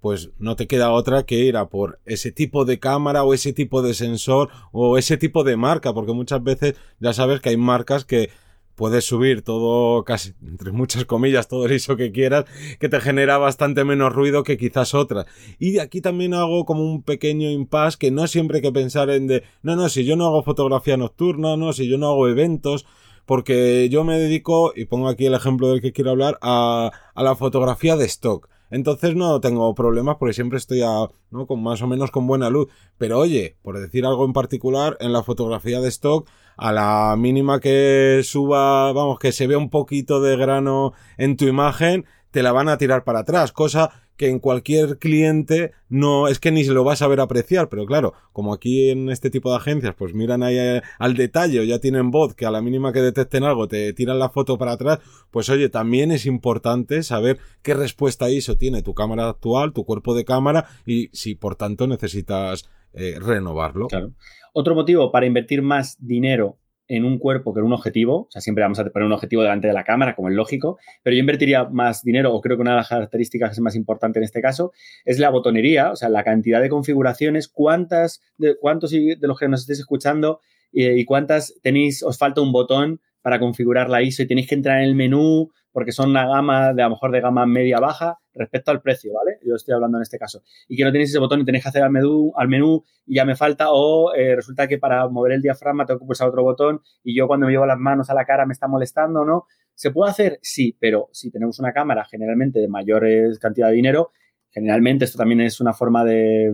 pues 0.00 0.30
no 0.38 0.56
te 0.56 0.66
queda 0.66 0.92
otra 0.92 1.24
que 1.24 1.36
ir 1.36 1.56
a 1.56 1.68
por 1.68 1.98
ese 2.04 2.32
tipo 2.32 2.64
de 2.64 2.78
cámara 2.78 3.24
o 3.24 3.34
ese 3.34 3.52
tipo 3.52 3.82
de 3.82 3.94
sensor 3.94 4.50
o 4.72 4.98
ese 4.98 5.16
tipo 5.16 5.44
de 5.44 5.56
marca, 5.56 5.92
porque 5.92 6.12
muchas 6.12 6.42
veces 6.42 6.74
ya 7.00 7.12
sabes 7.12 7.40
que 7.40 7.50
hay 7.50 7.56
marcas 7.56 8.04
que 8.04 8.30
puedes 8.76 9.04
subir 9.04 9.42
todo, 9.42 10.04
casi, 10.04 10.34
entre 10.46 10.70
muchas 10.70 11.06
comillas, 11.06 11.48
todo 11.48 11.66
el 11.66 11.72
ISO 11.72 11.96
que 11.96 12.12
quieras, 12.12 12.44
que 12.78 12.88
te 12.88 13.00
genera 13.00 13.38
bastante 13.38 13.84
menos 13.84 14.12
ruido 14.12 14.44
que 14.44 14.58
quizás 14.58 14.94
otras. 14.94 15.26
Y 15.58 15.78
aquí 15.78 16.00
también 16.02 16.34
hago 16.34 16.64
como 16.66 16.84
un 16.84 17.02
pequeño 17.02 17.50
impasse 17.50 17.98
que 17.98 18.10
no 18.10 18.26
siempre 18.26 18.58
hay 18.58 18.62
que 18.62 18.72
pensar 18.72 19.10
en 19.10 19.26
de, 19.26 19.42
no, 19.62 19.76
no, 19.76 19.88
si 19.88 20.04
yo 20.04 20.14
no 20.14 20.26
hago 20.26 20.42
fotografía 20.42 20.96
nocturna, 20.98 21.56
no, 21.56 21.72
si 21.72 21.88
yo 21.88 21.96
no 21.96 22.08
hago 22.08 22.28
eventos, 22.28 22.86
porque 23.24 23.88
yo 23.88 24.04
me 24.04 24.18
dedico, 24.18 24.72
y 24.76 24.84
pongo 24.84 25.08
aquí 25.08 25.26
el 25.26 25.34
ejemplo 25.34 25.68
del 25.68 25.80
que 25.80 25.92
quiero 25.92 26.10
hablar, 26.10 26.38
a, 26.42 26.92
a 27.14 27.22
la 27.22 27.34
fotografía 27.34 27.96
de 27.96 28.04
stock. 28.04 28.48
Entonces 28.76 29.16
no 29.16 29.40
tengo 29.40 29.74
problemas 29.74 30.16
porque 30.18 30.34
siempre 30.34 30.58
estoy 30.58 30.82
a, 30.82 31.08
con 31.46 31.62
más 31.62 31.80
o 31.80 31.86
menos 31.86 32.10
con 32.10 32.26
buena 32.26 32.50
luz. 32.50 32.68
Pero 32.98 33.18
oye, 33.18 33.56
por 33.62 33.80
decir 33.80 34.04
algo 34.04 34.26
en 34.26 34.34
particular, 34.34 34.98
en 35.00 35.14
la 35.14 35.22
fotografía 35.22 35.80
de 35.80 35.88
stock, 35.88 36.28
a 36.58 36.72
la 36.72 37.16
mínima 37.16 37.58
que 37.58 38.20
suba, 38.22 38.92
vamos, 38.92 39.18
que 39.18 39.32
se 39.32 39.46
vea 39.46 39.56
un 39.56 39.70
poquito 39.70 40.20
de 40.20 40.36
grano 40.36 40.92
en 41.16 41.38
tu 41.38 41.46
imagen, 41.46 42.04
te 42.30 42.42
la 42.42 42.52
van 42.52 42.68
a 42.68 42.76
tirar 42.76 43.02
para 43.02 43.20
atrás, 43.20 43.50
cosa 43.50 44.05
que 44.16 44.28
en 44.28 44.38
cualquier 44.38 44.98
cliente 44.98 45.72
no 45.88 46.28
es 46.28 46.38
que 46.38 46.50
ni 46.50 46.64
se 46.64 46.72
lo 46.72 46.84
vas 46.84 47.02
a 47.02 47.08
ver 47.08 47.20
apreciar, 47.20 47.68
pero 47.68 47.86
claro, 47.86 48.14
como 48.32 48.52
aquí 48.52 48.90
en 48.90 49.08
este 49.10 49.30
tipo 49.30 49.50
de 49.50 49.56
agencias 49.56 49.94
pues 49.96 50.14
miran 50.14 50.42
ahí 50.42 50.58
eh, 50.58 50.82
al 50.98 51.14
detalle 51.14 51.66
ya 51.66 51.78
tienen 51.78 52.10
voz 52.10 52.34
que 52.34 52.46
a 52.46 52.50
la 52.50 52.62
mínima 52.62 52.92
que 52.92 53.00
detecten 53.00 53.44
algo 53.44 53.68
te 53.68 53.92
tiran 53.92 54.18
la 54.18 54.28
foto 54.28 54.58
para 54.58 54.72
atrás, 54.72 55.00
pues 55.30 55.48
oye, 55.48 55.68
también 55.68 56.10
es 56.10 56.26
importante 56.26 57.02
saber 57.02 57.38
qué 57.62 57.74
respuesta 57.74 58.30
ISO 58.30 58.56
tiene 58.56 58.82
tu 58.82 58.94
cámara 58.94 59.28
actual, 59.28 59.72
tu 59.72 59.84
cuerpo 59.84 60.14
de 60.14 60.24
cámara 60.24 60.66
y 60.84 61.08
si 61.12 61.34
por 61.34 61.56
tanto 61.56 61.86
necesitas 61.86 62.68
eh, 62.94 63.16
renovarlo. 63.20 63.88
Claro. 63.88 64.12
Otro 64.52 64.74
motivo 64.74 65.12
para 65.12 65.26
invertir 65.26 65.60
más 65.60 65.96
dinero 66.00 66.58
en 66.88 67.04
un 67.04 67.18
cuerpo 67.18 67.52
que 67.52 67.60
en 67.60 67.66
un 67.66 67.72
objetivo, 67.72 68.22
o 68.22 68.30
sea, 68.30 68.40
siempre 68.40 68.62
vamos 68.62 68.78
a 68.78 68.84
poner 68.84 69.06
un 69.06 69.12
objetivo 69.12 69.42
delante 69.42 69.68
de 69.68 69.74
la 69.74 69.84
cámara, 69.84 70.14
como 70.14 70.28
es 70.28 70.34
lógico, 70.34 70.78
pero 71.02 71.14
yo 71.14 71.20
invertiría 71.20 71.64
más 71.64 72.02
dinero, 72.02 72.32
o 72.32 72.40
creo 72.40 72.56
que 72.56 72.62
una 72.62 72.72
de 72.72 72.76
las 72.78 72.88
características 72.88 73.58
más 73.60 73.74
importante 73.74 74.18
en 74.18 74.24
este 74.24 74.40
caso, 74.40 74.72
es 75.04 75.18
la 75.18 75.30
botonería, 75.30 75.90
o 75.90 75.96
sea, 75.96 76.08
la 76.08 76.24
cantidad 76.24 76.60
de 76.60 76.68
configuraciones, 76.68 77.48
cuántas, 77.48 78.20
de, 78.38 78.56
cuántos 78.58 78.90
de 78.90 79.16
los 79.20 79.38
que 79.38 79.48
nos 79.48 79.60
estéis 79.60 79.80
escuchando 79.80 80.40
y 80.72 81.04
cuántas 81.06 81.54
tenéis, 81.62 82.02
os 82.02 82.18
falta 82.18 82.40
un 82.40 82.52
botón 82.52 83.00
para 83.22 83.38
configurar 83.40 83.88
la 83.88 84.02
ISO 84.02 84.22
y 84.22 84.26
tenéis 84.26 84.48
que 84.48 84.54
entrar 84.54 84.78
en 84.78 84.84
el 84.84 84.94
menú 84.94 85.50
porque 85.76 85.92
son 85.92 86.08
una 86.08 86.26
gama 86.26 86.72
de 86.72 86.80
a 86.80 86.86
lo 86.86 86.92
mejor 86.92 87.10
de 87.10 87.20
gama 87.20 87.44
media 87.44 87.78
baja 87.78 88.18
respecto 88.32 88.70
al 88.70 88.80
precio, 88.80 89.12
¿vale? 89.12 89.38
Yo 89.46 89.56
estoy 89.56 89.74
hablando 89.74 89.98
en 89.98 90.02
este 90.04 90.18
caso. 90.18 90.42
Y 90.68 90.74
que 90.74 90.84
no 90.84 90.90
tenéis 90.90 91.10
ese 91.10 91.18
botón 91.18 91.42
y 91.42 91.44
tenéis 91.44 91.64
que 91.64 91.68
hacer 91.68 91.82
al 91.82 91.90
menú, 91.90 92.32
al 92.34 92.48
menú 92.48 92.82
y 93.04 93.16
ya 93.16 93.26
me 93.26 93.36
falta 93.36 93.66
o 93.68 94.14
eh, 94.14 94.34
resulta 94.36 94.68
que 94.68 94.78
para 94.78 95.06
mover 95.06 95.32
el 95.32 95.42
diafragma 95.42 95.84
tengo 95.84 96.00
que 96.00 96.06
pulsar 96.06 96.28
otro 96.28 96.42
botón 96.42 96.80
y 97.04 97.14
yo 97.14 97.26
cuando 97.26 97.44
me 97.44 97.52
llevo 97.52 97.66
las 97.66 97.76
manos 97.76 98.08
a 98.08 98.14
la 98.14 98.24
cara 98.24 98.46
me 98.46 98.54
está 98.54 98.66
molestando, 98.68 99.26
¿no? 99.26 99.44
¿Se 99.74 99.90
puede 99.90 100.12
hacer? 100.12 100.38
Sí, 100.40 100.74
pero 100.80 101.10
si 101.12 101.30
tenemos 101.30 101.58
una 101.58 101.74
cámara 101.74 102.06
generalmente 102.06 102.58
de 102.58 102.68
mayores 102.68 103.38
cantidad 103.38 103.68
de 103.68 103.74
dinero, 103.74 104.12
Generalmente 104.56 105.04
esto 105.04 105.18
también 105.18 105.42
es 105.42 105.60
una 105.60 105.74
forma 105.74 106.02
de, 106.02 106.50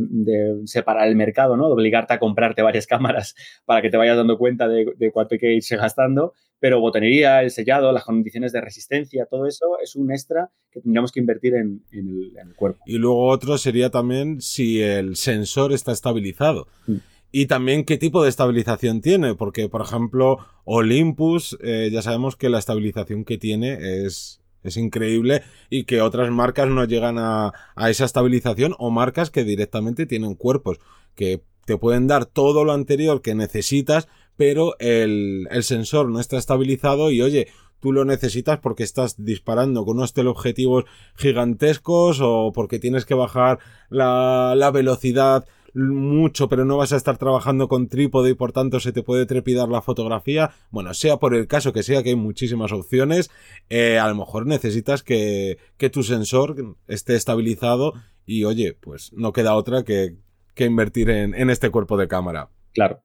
separar 0.64 1.06
el 1.06 1.14
mercado, 1.14 1.56
¿no? 1.56 1.68
De 1.68 1.74
obligarte 1.74 2.12
a 2.12 2.18
comprarte 2.18 2.60
varias 2.60 2.84
cámaras 2.88 3.36
para 3.64 3.80
que 3.80 3.90
te 3.90 3.96
vayas 3.96 4.16
dando 4.16 4.38
cuenta 4.38 4.66
de, 4.66 5.12
cuánto 5.12 5.36
hay 5.36 5.38
que 5.38 5.52
irse 5.52 5.76
gastando. 5.76 6.34
Pero 6.62 6.78
botonería, 6.78 7.42
el 7.42 7.50
sellado, 7.50 7.90
las 7.90 8.04
condiciones 8.04 8.52
de 8.52 8.60
resistencia, 8.60 9.26
todo 9.26 9.48
eso 9.48 9.80
es 9.82 9.96
un 9.96 10.12
extra 10.12 10.48
que 10.70 10.80
tendríamos 10.80 11.10
que 11.10 11.18
invertir 11.18 11.54
en, 11.56 11.82
el, 11.90 12.54
cuerpo. 12.54 12.78
Y 12.86 12.98
luego 12.98 13.26
otro 13.26 13.58
sería 13.58 13.90
también 13.90 14.40
si 14.40 14.80
el 14.80 15.16
sensor 15.16 15.72
está 15.72 15.90
estabilizado. 15.90 16.68
Mm. 16.86 16.98
Y 17.32 17.46
también 17.46 17.84
qué 17.84 17.98
tipo 17.98 18.22
de 18.22 18.28
estabilización 18.28 19.00
tiene, 19.00 19.34
porque 19.34 19.68
por 19.68 19.82
ejemplo 19.82 20.38
Olympus, 20.62 21.58
eh, 21.64 21.90
ya 21.92 22.00
sabemos 22.00 22.36
que 22.36 22.48
la 22.48 22.60
estabilización 22.60 23.24
que 23.24 23.38
tiene 23.38 24.04
es, 24.06 24.40
es 24.62 24.76
increíble 24.76 25.42
y 25.68 25.82
que 25.82 26.00
otras 26.00 26.30
marcas 26.30 26.68
no 26.68 26.84
llegan 26.84 27.18
a, 27.18 27.52
a 27.74 27.90
esa 27.90 28.04
estabilización 28.04 28.76
o 28.78 28.92
marcas 28.92 29.30
que 29.30 29.42
directamente 29.42 30.06
tienen 30.06 30.36
cuerpos 30.36 30.78
que 31.16 31.42
te 31.64 31.76
pueden 31.76 32.06
dar 32.06 32.26
todo 32.26 32.64
lo 32.64 32.72
anterior 32.72 33.22
que 33.22 33.34
necesitas, 33.34 34.08
pero 34.36 34.74
el, 34.78 35.46
el 35.50 35.62
sensor 35.62 36.08
no 36.08 36.20
está 36.20 36.38
estabilizado 36.38 37.10
y 37.10 37.22
oye, 37.22 37.48
tú 37.80 37.92
lo 37.92 38.04
necesitas 38.04 38.60
porque 38.60 38.84
estás 38.84 39.22
disparando 39.22 39.84
con 39.84 39.96
unos 39.96 40.12
teleobjetivos 40.14 40.84
gigantescos 41.16 42.20
o 42.22 42.52
porque 42.54 42.78
tienes 42.78 43.04
que 43.04 43.14
bajar 43.14 43.58
la, 43.90 44.54
la 44.56 44.70
velocidad 44.70 45.44
mucho, 45.74 46.48
pero 46.48 46.64
no 46.64 46.76
vas 46.76 46.92
a 46.92 46.96
estar 46.96 47.18
trabajando 47.18 47.66
con 47.66 47.88
trípode 47.88 48.30
y 48.30 48.34
por 48.34 48.52
tanto 48.52 48.78
se 48.78 48.92
te 48.92 49.02
puede 49.02 49.26
trepidar 49.26 49.68
la 49.68 49.82
fotografía. 49.82 50.52
Bueno, 50.70 50.94
sea 50.94 51.16
por 51.16 51.34
el 51.34 51.46
caso 51.46 51.72
que 51.72 51.82
sea, 51.82 52.02
que 52.02 52.10
hay 52.10 52.16
muchísimas 52.16 52.72
opciones, 52.72 53.30
eh, 53.68 53.98
a 53.98 54.08
lo 54.08 54.14
mejor 54.14 54.46
necesitas 54.46 55.02
que, 55.02 55.58
que 55.76 55.90
tu 55.90 56.02
sensor 56.02 56.76
esté 56.86 57.14
estabilizado 57.14 57.94
y 58.26 58.44
oye, 58.44 58.74
pues 58.74 59.12
no 59.12 59.32
queda 59.32 59.54
otra 59.54 59.82
que, 59.82 60.16
que 60.54 60.66
invertir 60.66 61.10
en, 61.10 61.34
en 61.34 61.50
este 61.50 61.70
cuerpo 61.70 61.96
de 61.96 62.08
cámara. 62.08 62.50
Claro. 62.74 63.02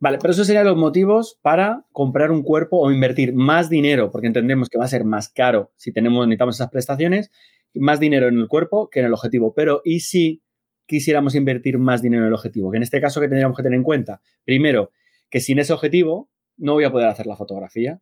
Vale, 0.00 0.16
pero 0.18 0.32
esos 0.32 0.46
serían 0.46 0.64
los 0.64 0.78
motivos 0.78 1.38
para 1.42 1.84
comprar 1.92 2.30
un 2.30 2.42
cuerpo 2.42 2.78
o 2.78 2.90
invertir 2.90 3.34
más 3.34 3.68
dinero, 3.68 4.10
porque 4.10 4.28
entendemos 4.28 4.70
que 4.70 4.78
va 4.78 4.86
a 4.86 4.88
ser 4.88 5.04
más 5.04 5.28
caro 5.28 5.72
si 5.76 5.92
tenemos, 5.92 6.26
necesitamos 6.26 6.56
esas 6.56 6.70
prestaciones, 6.70 7.30
más 7.74 8.00
dinero 8.00 8.28
en 8.28 8.38
el 8.38 8.48
cuerpo 8.48 8.88
que 8.88 9.00
en 9.00 9.06
el 9.06 9.12
objetivo. 9.12 9.52
Pero, 9.54 9.82
¿y 9.84 10.00
si 10.00 10.42
quisiéramos 10.86 11.34
invertir 11.34 11.78
más 11.78 12.00
dinero 12.00 12.22
en 12.22 12.28
el 12.28 12.34
objetivo? 12.34 12.70
Que 12.70 12.78
en 12.78 12.82
este 12.82 12.98
caso, 12.98 13.20
que 13.20 13.28
tendríamos 13.28 13.54
que 13.54 13.62
tener 13.62 13.76
en 13.76 13.84
cuenta? 13.84 14.22
Primero, 14.44 14.90
que 15.28 15.40
sin 15.40 15.58
ese 15.58 15.74
objetivo 15.74 16.30
no 16.56 16.72
voy 16.72 16.84
a 16.84 16.90
poder 16.90 17.08
hacer 17.08 17.26
la 17.26 17.36
fotografía. 17.36 18.00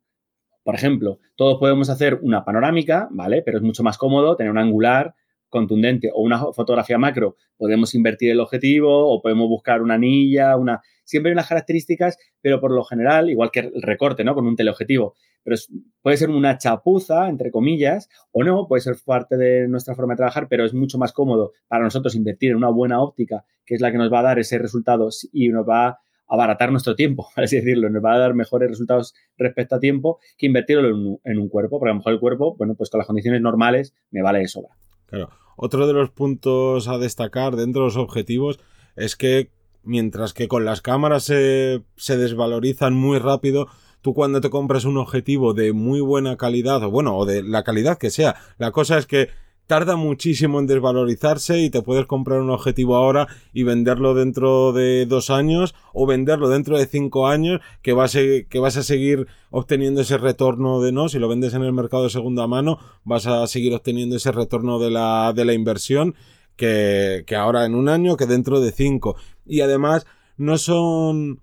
Por 0.63 0.75
ejemplo, 0.75 1.19
todos 1.35 1.59
podemos 1.59 1.89
hacer 1.89 2.19
una 2.21 2.45
panorámica, 2.45 3.09
¿vale? 3.11 3.41
Pero 3.41 3.57
es 3.57 3.63
mucho 3.63 3.83
más 3.83 3.97
cómodo 3.97 4.37
tener 4.37 4.51
un 4.51 4.57
angular 4.57 5.15
contundente 5.49 6.11
o 6.13 6.21
una 6.21 6.39
fotografía 6.53 6.97
macro, 6.97 7.35
podemos 7.57 7.93
invertir 7.95 8.31
el 8.31 8.39
objetivo 8.39 9.11
o 9.11 9.21
podemos 9.21 9.49
buscar 9.49 9.81
una 9.81 9.95
anilla, 9.95 10.55
una... 10.55 10.81
Siempre 11.09 11.31
hay 11.31 11.33
unas 11.33 11.47
características, 11.47 12.19
pero 12.39 12.61
por 12.61 12.69
lo 12.69 12.83
general, 12.83 13.31
igual 13.31 13.49
que 13.49 13.61
el 13.61 13.81
recorte, 13.81 14.23
¿no? 14.23 14.35
Con 14.35 14.45
un 14.45 14.55
teleobjetivo, 14.55 15.15
pero 15.43 15.55
puede 16.03 16.17
ser 16.17 16.29
una 16.29 16.59
chapuza, 16.59 17.29
entre 17.29 17.49
comillas, 17.49 18.09
o 18.31 18.43
no, 18.43 18.67
puede 18.67 18.81
ser 18.81 18.95
parte 19.03 19.37
de 19.37 19.67
nuestra 19.67 19.95
forma 19.95 20.13
de 20.13 20.17
trabajar, 20.17 20.47
pero 20.47 20.65
es 20.65 20.75
mucho 20.75 20.99
más 20.99 21.11
cómodo 21.11 21.53
para 21.67 21.83
nosotros 21.83 22.13
invertir 22.13 22.51
en 22.51 22.57
una 22.57 22.69
buena 22.69 23.01
óptica, 23.01 23.43
que 23.65 23.73
es 23.73 23.81
la 23.81 23.91
que 23.91 23.97
nos 23.97 24.13
va 24.13 24.19
a 24.19 24.23
dar 24.23 24.37
ese 24.37 24.59
resultado 24.59 25.09
y 25.33 25.49
nos 25.49 25.67
va 25.67 25.87
a 25.87 25.99
abaratar 26.27 26.71
nuestro 26.71 26.95
tiempo, 26.95 27.27
por 27.33 27.43
así 27.43 27.55
decirlo, 27.55 27.89
nos 27.89 28.05
va 28.05 28.13
a 28.13 28.19
dar 28.19 28.35
mejores 28.35 28.69
resultados 28.69 29.15
respecto 29.35 29.73
a 29.73 29.79
tiempo 29.79 30.19
que 30.37 30.45
invertirlo 30.45 30.89
en 30.89 30.93
un, 30.93 31.19
en 31.23 31.39
un 31.39 31.49
cuerpo, 31.49 31.79
porque 31.79 31.89
a 31.89 31.93
lo 31.93 31.97
mejor 31.97 32.13
el 32.13 32.19
cuerpo, 32.19 32.55
bueno, 32.55 32.75
pues 32.75 32.91
con 32.91 32.99
las 32.99 33.07
condiciones 33.07 33.41
normales 33.41 33.95
me 34.11 34.21
vale 34.21 34.37
de 34.37 34.47
sobra. 34.47 34.77
Claro. 35.07 35.31
Otro 35.57 35.87
de 35.87 35.93
los 35.93 36.11
puntos 36.11 36.87
a 36.87 36.97
destacar 36.99 37.55
dentro 37.55 37.81
de 37.81 37.87
los 37.87 37.97
objetivos 37.97 38.59
es 38.95 39.17
que 39.17 39.51
mientras 39.83 40.33
que 40.33 40.47
con 40.47 40.65
las 40.65 40.81
cámaras 40.81 41.23
se, 41.23 41.83
se 41.95 42.17
desvalorizan 42.17 42.93
muy 42.93 43.19
rápido, 43.19 43.67
tú 44.01 44.13
cuando 44.13 44.41
te 44.41 44.49
compras 44.49 44.85
un 44.85 44.97
objetivo 44.97 45.53
de 45.53 45.73
muy 45.73 46.01
buena 46.01 46.37
calidad, 46.37 46.83
o 46.83 46.91
bueno, 46.91 47.17
o 47.17 47.25
de 47.25 47.43
la 47.43 47.63
calidad 47.63 47.97
que 47.97 48.11
sea, 48.11 48.35
la 48.57 48.71
cosa 48.71 48.97
es 48.97 49.05
que 49.05 49.29
tarda 49.69 49.95
muchísimo 49.95 50.59
en 50.59 50.65
desvalorizarse 50.65 51.59
y 51.59 51.69
te 51.69 51.83
puedes 51.83 52.07
comprar 52.07 52.41
un 52.41 52.49
objetivo 52.49 52.95
ahora 52.95 53.27
y 53.53 53.61
venderlo 53.61 54.15
dentro 54.15 54.73
de 54.73 55.05
dos 55.05 55.29
años 55.29 55.75
o 55.93 56.07
venderlo 56.07 56.49
dentro 56.49 56.75
de 56.75 56.87
cinco 56.87 57.27
años 57.27 57.61
que 57.83 57.93
vas 57.93 58.15
a, 58.15 58.19
que 58.49 58.57
vas 58.57 58.77
a 58.77 58.83
seguir 58.83 59.27
obteniendo 59.51 60.01
ese 60.01 60.17
retorno 60.17 60.81
de 60.81 60.91
no, 60.91 61.07
si 61.07 61.19
lo 61.19 61.27
vendes 61.27 61.53
en 61.53 61.61
el 61.61 61.71
mercado 61.71 62.05
de 62.05 62.09
segunda 62.09 62.47
mano 62.47 62.79
vas 63.03 63.27
a 63.27 63.45
seguir 63.45 63.75
obteniendo 63.75 64.15
ese 64.15 64.31
retorno 64.31 64.79
de 64.79 64.89
la, 64.89 65.33
de 65.35 65.45
la 65.45 65.53
inversión 65.53 66.15
que, 66.59 67.23
que 67.25 67.35
ahora 67.37 67.65
en 67.65 67.73
un 67.73 67.87
año 67.87 68.17
que 68.17 68.25
dentro 68.25 68.59
de 68.59 68.73
cinco. 68.73 69.15
Y 69.45 69.61
además 69.61 70.05
no 70.35 70.57
son 70.57 71.41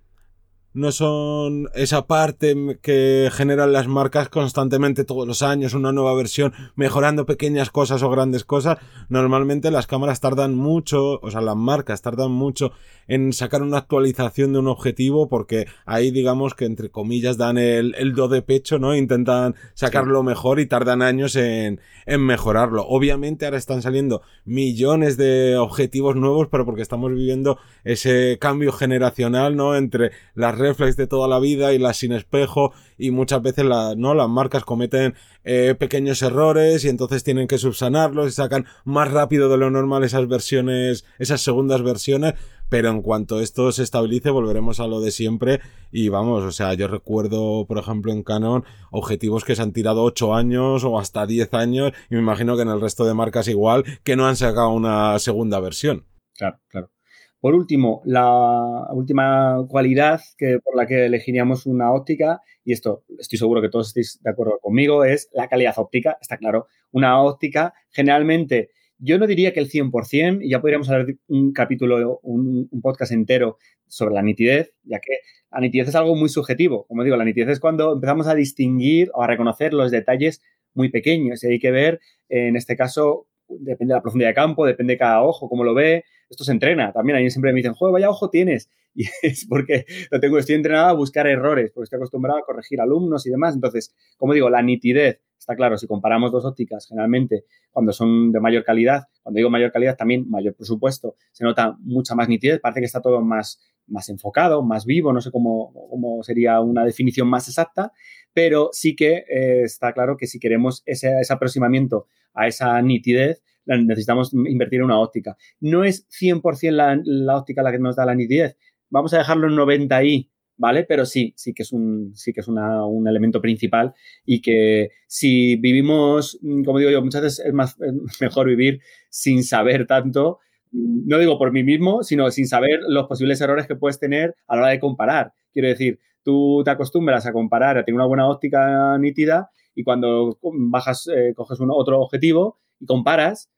no 0.77 0.93
son 0.93 1.71
esa 1.75 2.07
parte 2.07 2.79
que 2.83 3.31
generan 3.33 3.73
las 3.73 3.89
marcas 3.89 4.29
constantemente 4.29 5.05
todos 5.05 5.27
los 5.27 5.41
años, 5.41 5.73
una 5.73 5.91
nueva 5.91 6.15
versión, 6.15 6.53
mejorando 6.75 7.25
pequeñas 7.25 7.71
cosas 7.71 8.03
o 8.03 8.11
grandes 8.11 8.45
cosas. 8.45 8.77
Normalmente 9.09 9.71
las 9.71 9.87
cámaras 9.87 10.21
tardan 10.21 10.55
mucho, 10.55 11.19
o 11.23 11.31
sea, 11.31 11.41
las 11.41 11.57
marcas 11.57 12.03
tardan 12.03 12.31
mucho 12.31 12.73
en 13.09 13.33
sacar 13.33 13.63
una 13.63 13.79
actualización 13.79 14.53
de 14.53 14.59
un 14.59 14.69
objetivo 14.69 15.31
porque 15.31 15.67
ahí 15.87 16.11
digamos 16.11 16.55
que 16.55 16.67
entre 16.67 16.91
comillas 16.91 17.39
dan 17.39 17.57
el, 17.57 17.95
el 17.97 18.13
do 18.13 18.29
de 18.29 18.43
pecho, 18.43 18.79
¿no? 18.79 18.95
Intentan 18.95 19.55
sacarlo 19.73 20.23
mejor 20.23 20.61
y 20.61 20.67
tardan 20.67 21.01
años 21.01 21.37
en, 21.37 21.81
en 22.05 22.21
mejorarlo. 22.21 22.87
Obviamente 22.87 23.47
ahora 23.47 23.57
están 23.57 23.81
saliendo 23.81 24.21
millones 24.45 25.17
de 25.17 25.57
objetivos 25.57 26.17
nuevos, 26.17 26.49
pero 26.51 26.67
porque 26.67 26.83
estamos 26.83 27.11
viviendo 27.13 27.59
ese 27.85 28.37
cambio 28.39 28.73
generacional, 28.73 29.57
¿no? 29.57 29.75
Entre 29.75 30.11
las 30.35 30.57
reflex 30.67 30.97
de 30.97 31.07
toda 31.07 31.29
la 31.29 31.39
vida 31.39 31.73
y 31.73 31.79
las 31.79 31.99
sin 31.99 32.13
espejo 32.13 32.73
y 32.99 33.11
muchas 33.11 33.43
veces 33.43 33.65
la, 33.65 33.95
no 33.97 34.15
las 34.15 34.29
marcas 34.29 34.65
cometen 34.65 35.15
eh, 35.45 35.75
pequeños 35.79 36.23
errores 36.23 36.85
y 36.85 36.89
entonces 36.89 37.23
tienen 37.23 37.47
que 37.47 37.59
subsanarlos 37.59 38.29
y 38.29 38.31
sacan 38.33 38.67
más 38.85 39.11
rápido 39.11 39.49
de 39.49 39.59
lo 39.59 39.71
normal 39.71 40.05
esas 40.05 40.27
versiones 40.29 41.05
esas 41.19 41.41
segundas 41.41 41.83
versiones. 41.83 42.35
Pero 42.69 42.89
en 42.89 43.01
cuanto 43.01 43.41
esto 43.41 43.71
se 43.71 43.85
estabilice 43.85 44.31
volveremos 44.31 44.81
a 44.81 44.89
lo 44.89 45.01
de 45.01 45.13
siempre 45.13 45.61
y 45.93 46.09
vamos 46.09 46.43
o 46.43 46.51
sea 46.51 46.75
yo 46.75 46.89
recuerdo 46.89 47.65
por 47.67 47.79
ejemplo 47.79 48.13
en 48.13 48.25
Canon 48.25 48.65
objetivos 48.91 49.45
que 49.45 49.55
se 49.55 49.63
han 49.63 49.73
tirado 49.73 50.03
8 50.03 50.35
años 50.35 50.83
o 50.83 50.99
hasta 50.99 51.27
10 51.27 51.55
años 51.55 51.93
y 52.11 52.17
me 52.17 52.21
imagino 52.21 52.57
que 52.57 52.63
en 52.63 52.71
el 52.71 52.81
resto 52.81 53.05
de 53.05 53.15
marcas 53.15 53.47
igual 53.47 53.85
que 54.03 54.17
no 54.17 54.27
han 54.27 54.35
sacado 54.35 54.71
una 54.71 55.17
segunda 55.21 55.61
versión. 55.61 56.07
Claro 56.35 56.59
claro 56.69 56.96
por 57.41 57.55
último, 57.55 58.03
la 58.05 58.89
última 58.93 59.65
cualidad 59.69 60.21
que, 60.37 60.59
por 60.59 60.77
la 60.77 60.87
que 60.87 61.07
elegiríamos 61.07 61.67
una 61.67 61.93
óptica, 61.93 62.41
y 62.65 62.73
esto 62.73 63.05
estoy 63.19 63.39
seguro 63.39 63.63
que 63.63 63.69
todos 63.69 63.89
estéis 63.89 64.21
de 64.23 64.31
acuerdo 64.31 64.59
conmigo, 64.61 65.05
es 65.05 65.29
la 65.33 65.49
calidad 65.49 65.75
óptica. 65.77 66.19
Está 66.21 66.39
claro, 66.39 66.67
una 66.93 67.23
óptica 67.23 67.75
generalmente, 67.91 68.71
yo 68.99 69.19
no 69.19 69.27
diría 69.27 69.53
que 69.53 69.61
el 69.61 69.71
100%, 69.71 70.43
y 70.43 70.51
ya 70.51 70.61
podríamos 70.61 70.89
hablar 70.89 71.07
un 71.29 71.53
capítulo, 71.53 72.21
un, 72.23 72.69
un 72.71 72.81
podcast 72.81 73.13
entero 73.13 73.59
sobre 73.87 74.15
la 74.15 74.23
nitidez, 74.23 74.73
ya 74.85 74.99
que 74.99 75.19
la 75.51 75.61
nitidez 75.61 75.89
es 75.89 75.95
algo 75.95 76.15
muy 76.17 76.29
subjetivo. 76.29 76.87
Como 76.87 77.05
digo, 77.05 77.17
la 77.17 77.25
nitidez 77.25 77.49
es 77.51 77.61
cuando 77.61 77.93
empezamos 77.93 78.27
a 78.27 78.35
distinguir 78.35 79.11
o 79.15 79.23
a 79.23 79.27
reconocer 79.27 79.73
los 79.73 79.91
detalles 79.91 80.43
muy 80.75 80.91
pequeños. 80.91 81.43
Y 81.43 81.49
hay 81.49 81.59
que 81.59 81.71
ver, 81.71 82.01
en 82.29 82.57
este 82.57 82.77
caso, 82.77 83.27
depende 83.49 83.93
de 83.93 83.99
la 83.99 84.03
profundidad 84.03 84.31
de 84.31 84.35
campo, 84.35 84.67
depende 84.67 84.95
de 84.95 84.99
cada 84.99 85.23
ojo, 85.23 85.49
cómo 85.49 85.65
lo 85.65 85.75
ve. 85.75 86.05
Esto 86.29 86.45
se 86.45 86.53
entrena 86.53 86.93
también. 86.93 87.19
A 87.19 87.21
mí 87.21 87.31
siempre 87.31 87.53
me 87.53 87.59
dicen, 87.59 87.75
joder, 87.75 87.93
vaya 87.93 88.11
ojo 88.11 88.31
tienes. 88.31 88.71
Y 88.99 89.05
es 89.21 89.45
porque 89.47 89.85
lo 90.11 90.19
tengo, 90.21 90.39
estoy 90.39 90.55
entrenado 90.55 90.89
a 90.89 90.95
buscar 90.95 91.27
errores, 91.27 91.71
porque 91.71 91.85
estoy 91.85 91.99
acostumbrado 91.99 92.39
a 92.39 92.43
corregir 92.47 92.81
alumnos 92.81 93.27
y 93.27 93.31
demás. 93.31 93.55
Entonces, 93.55 93.95
como 94.17 94.33
digo, 94.33 94.49
la 94.49 94.63
nitidez, 94.63 95.21
está 95.39 95.55
claro, 95.55 95.77
si 95.77 95.87
comparamos 95.87 96.33
dos 96.33 96.47
ópticas, 96.47 96.87
generalmente 96.89 97.45
cuando 97.71 97.93
son 97.93 98.33
de 98.33 98.41
mayor 98.41 98.65
calidad, 98.65 99.05
cuando 99.23 99.37
digo 99.37 99.51
mayor 99.51 99.71
calidad, 99.71 99.97
también 99.97 100.29
mayor 100.31 100.55
presupuesto, 100.55 101.17
se 101.31 101.45
nota 101.45 101.77
mucha 101.81 102.15
más 102.15 102.29
nitidez, 102.31 102.59
parece 102.59 102.81
que 102.81 102.87
está 102.87 103.03
todo 103.03 103.21
más, 103.21 103.61
más 103.87 104.09
enfocado, 104.09 104.63
más 104.63 104.85
vivo, 104.85 105.13
no 105.13 105.21
sé 105.21 105.31
cómo, 105.31 105.73
cómo 105.91 106.23
sería 106.23 106.61
una 106.61 106.85
definición 106.85 107.29
más 107.29 107.49
exacta, 107.49 107.93
pero 108.33 108.71
sí 108.73 108.97
que 108.97 109.25
eh, 109.29 109.63
está 109.63 109.93
claro 109.93 110.17
que 110.17 110.27
si 110.27 110.39
queremos 110.39 110.83
ese, 110.87 111.21
ese 111.21 111.33
aproximamiento 111.33 112.07
a 112.35 112.47
esa 112.47 112.81
nitidez, 112.83 113.43
necesitamos 113.67 114.33
invertir 114.33 114.81
en 114.81 114.87
una 114.87 115.01
óptica. 115.01 115.37
No 115.61 115.85
es 115.85 116.07
100% 116.09 116.71
la, 116.71 117.01
la 117.05 117.37
óptica 117.37 117.63
la 117.63 117.73
que 117.73 117.79
nos 117.79 117.97
da 117.97 118.07
la 118.07 118.15
nitidez. 118.15 118.57
Vamos 118.91 119.13
a 119.15 119.19
dejarlo 119.19 119.49
en 119.49 119.55
90i, 119.55 120.29
¿vale? 120.57 120.85
Pero 120.85 121.05
sí, 121.05 121.33
sí 121.37 121.53
que 121.53 121.63
es 121.63 121.73
un, 121.73 122.13
sí 122.15 122.33
que 122.33 122.41
es 122.41 122.49
un 122.49 123.09
elemento 123.09 123.41
principal 123.41 123.95
y 124.25 124.41
que 124.41 124.91
si 125.07 125.57
vivimos, 125.57 126.39
como 126.65 126.79
digo 126.79 126.91
yo, 126.91 127.03
muchas 127.03 127.23
veces 127.23 127.47
es, 127.47 127.53
más, 127.53 127.77
es 127.81 128.21
mejor 128.21 128.49
vivir 128.49 128.81
sin 129.11 129.45
saber 129.45 129.87
tanto, 129.87 130.39
no 130.77 131.19
digo 131.19 131.39
por 131.39 131.53
mí 131.53 131.63
mismo, 131.63 132.03
sino 132.03 132.31
sin 132.31 132.47
saber 132.47 132.81
los 132.89 133.07
posibles 133.07 133.41
errores 133.41 133.67
que 133.67 133.77
puedes 133.77 133.99
tener 133.99 134.35
a 134.47 134.57
la 134.57 134.63
hora 134.63 134.71
de 134.71 134.81
comparar. 134.81 135.33
Quiero 135.53 135.69
decir, 135.69 135.99
tú 136.23 136.63
te 136.65 136.71
acostumbras 136.71 137.27
a 137.27 137.33
comparar, 137.33 137.79
a 137.79 137.85
tener 137.85 137.97
una 137.97 138.07
buena 138.07 138.29
óptica 138.29 138.99
nítida 138.99 139.51
y 139.75 139.85
cuando 139.85 140.39
bajas, 140.43 141.09
eh, 141.09 141.33
coges 141.35 141.61
un, 141.61 141.71
otro 141.71 142.01
objetivo 142.01 142.59
y 142.81 142.87
comparas, 142.87 143.51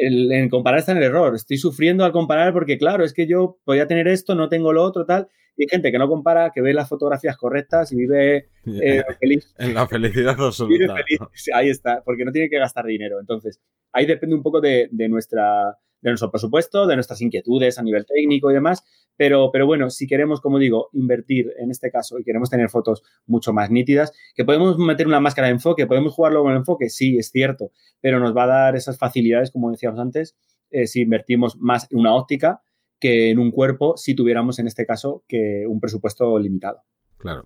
el, 0.00 0.30
en 0.32 0.48
comparar 0.48 0.80
está 0.80 0.92
en 0.92 0.98
el 0.98 1.04
error. 1.04 1.34
Estoy 1.34 1.58
sufriendo 1.58 2.04
al 2.04 2.12
comparar 2.12 2.52
porque, 2.52 2.78
claro, 2.78 3.04
es 3.04 3.12
que 3.12 3.26
yo 3.26 3.58
podía 3.64 3.86
tener 3.86 4.06
esto, 4.08 4.34
no 4.34 4.48
tengo 4.48 4.72
lo 4.72 4.82
otro, 4.82 5.04
tal. 5.04 5.28
Y 5.56 5.64
hay 5.64 5.68
gente 5.68 5.92
que 5.92 5.98
no 5.98 6.08
compara, 6.08 6.50
que 6.54 6.62
ve 6.62 6.72
las 6.72 6.88
fotografías 6.88 7.36
correctas 7.36 7.92
y 7.92 7.96
vive 7.96 8.48
eh, 8.66 9.02
feliz. 9.20 9.54
En 9.58 9.74
la 9.74 9.86
felicidad 9.86 10.36
absoluta. 10.38 10.94
Feliz. 10.94 11.20
Ahí 11.54 11.68
está, 11.68 12.02
porque 12.04 12.24
no 12.24 12.32
tiene 12.32 12.48
que 12.48 12.58
gastar 12.58 12.86
dinero. 12.86 13.18
Entonces, 13.20 13.60
ahí 13.92 14.06
depende 14.06 14.34
un 14.34 14.42
poco 14.42 14.60
de, 14.60 14.88
de 14.90 15.08
nuestra 15.08 15.76
de 16.02 16.10
nuestro 16.10 16.30
presupuesto, 16.30 16.86
de 16.86 16.96
nuestras 16.96 17.20
inquietudes 17.22 17.78
a 17.78 17.82
nivel 17.82 18.04
técnico 18.04 18.50
y 18.50 18.54
demás. 18.54 18.84
Pero, 19.16 19.50
pero 19.52 19.66
bueno, 19.66 19.90
si 19.90 20.06
queremos, 20.06 20.40
como 20.40 20.58
digo, 20.58 20.88
invertir 20.92 21.52
en 21.58 21.70
este 21.70 21.90
caso 21.90 22.18
y 22.18 22.24
queremos 22.24 22.50
tener 22.50 22.68
fotos 22.68 23.02
mucho 23.26 23.52
más 23.52 23.70
nítidas, 23.70 24.12
que 24.34 24.44
podemos 24.44 24.78
meter 24.78 25.06
una 25.06 25.20
máscara 25.20 25.48
de 25.48 25.54
enfoque, 25.54 25.86
podemos 25.86 26.12
jugarlo 26.12 26.42
con 26.42 26.52
el 26.52 26.58
enfoque, 26.58 26.90
sí, 26.90 27.18
es 27.18 27.30
cierto, 27.30 27.70
pero 28.00 28.18
nos 28.18 28.36
va 28.36 28.44
a 28.44 28.48
dar 28.48 28.76
esas 28.76 28.98
facilidades, 28.98 29.50
como 29.50 29.70
decíamos 29.70 30.00
antes, 30.00 30.36
eh, 30.70 30.86
si 30.86 31.02
invertimos 31.02 31.56
más 31.58 31.90
en 31.90 31.98
una 31.98 32.14
óptica 32.14 32.62
que 32.98 33.30
en 33.30 33.38
un 33.38 33.50
cuerpo, 33.50 33.96
si 33.96 34.14
tuviéramos 34.14 34.58
en 34.58 34.66
este 34.66 34.86
caso 34.86 35.24
que 35.28 35.64
un 35.68 35.80
presupuesto 35.80 36.38
limitado. 36.38 36.82
Claro. 37.18 37.44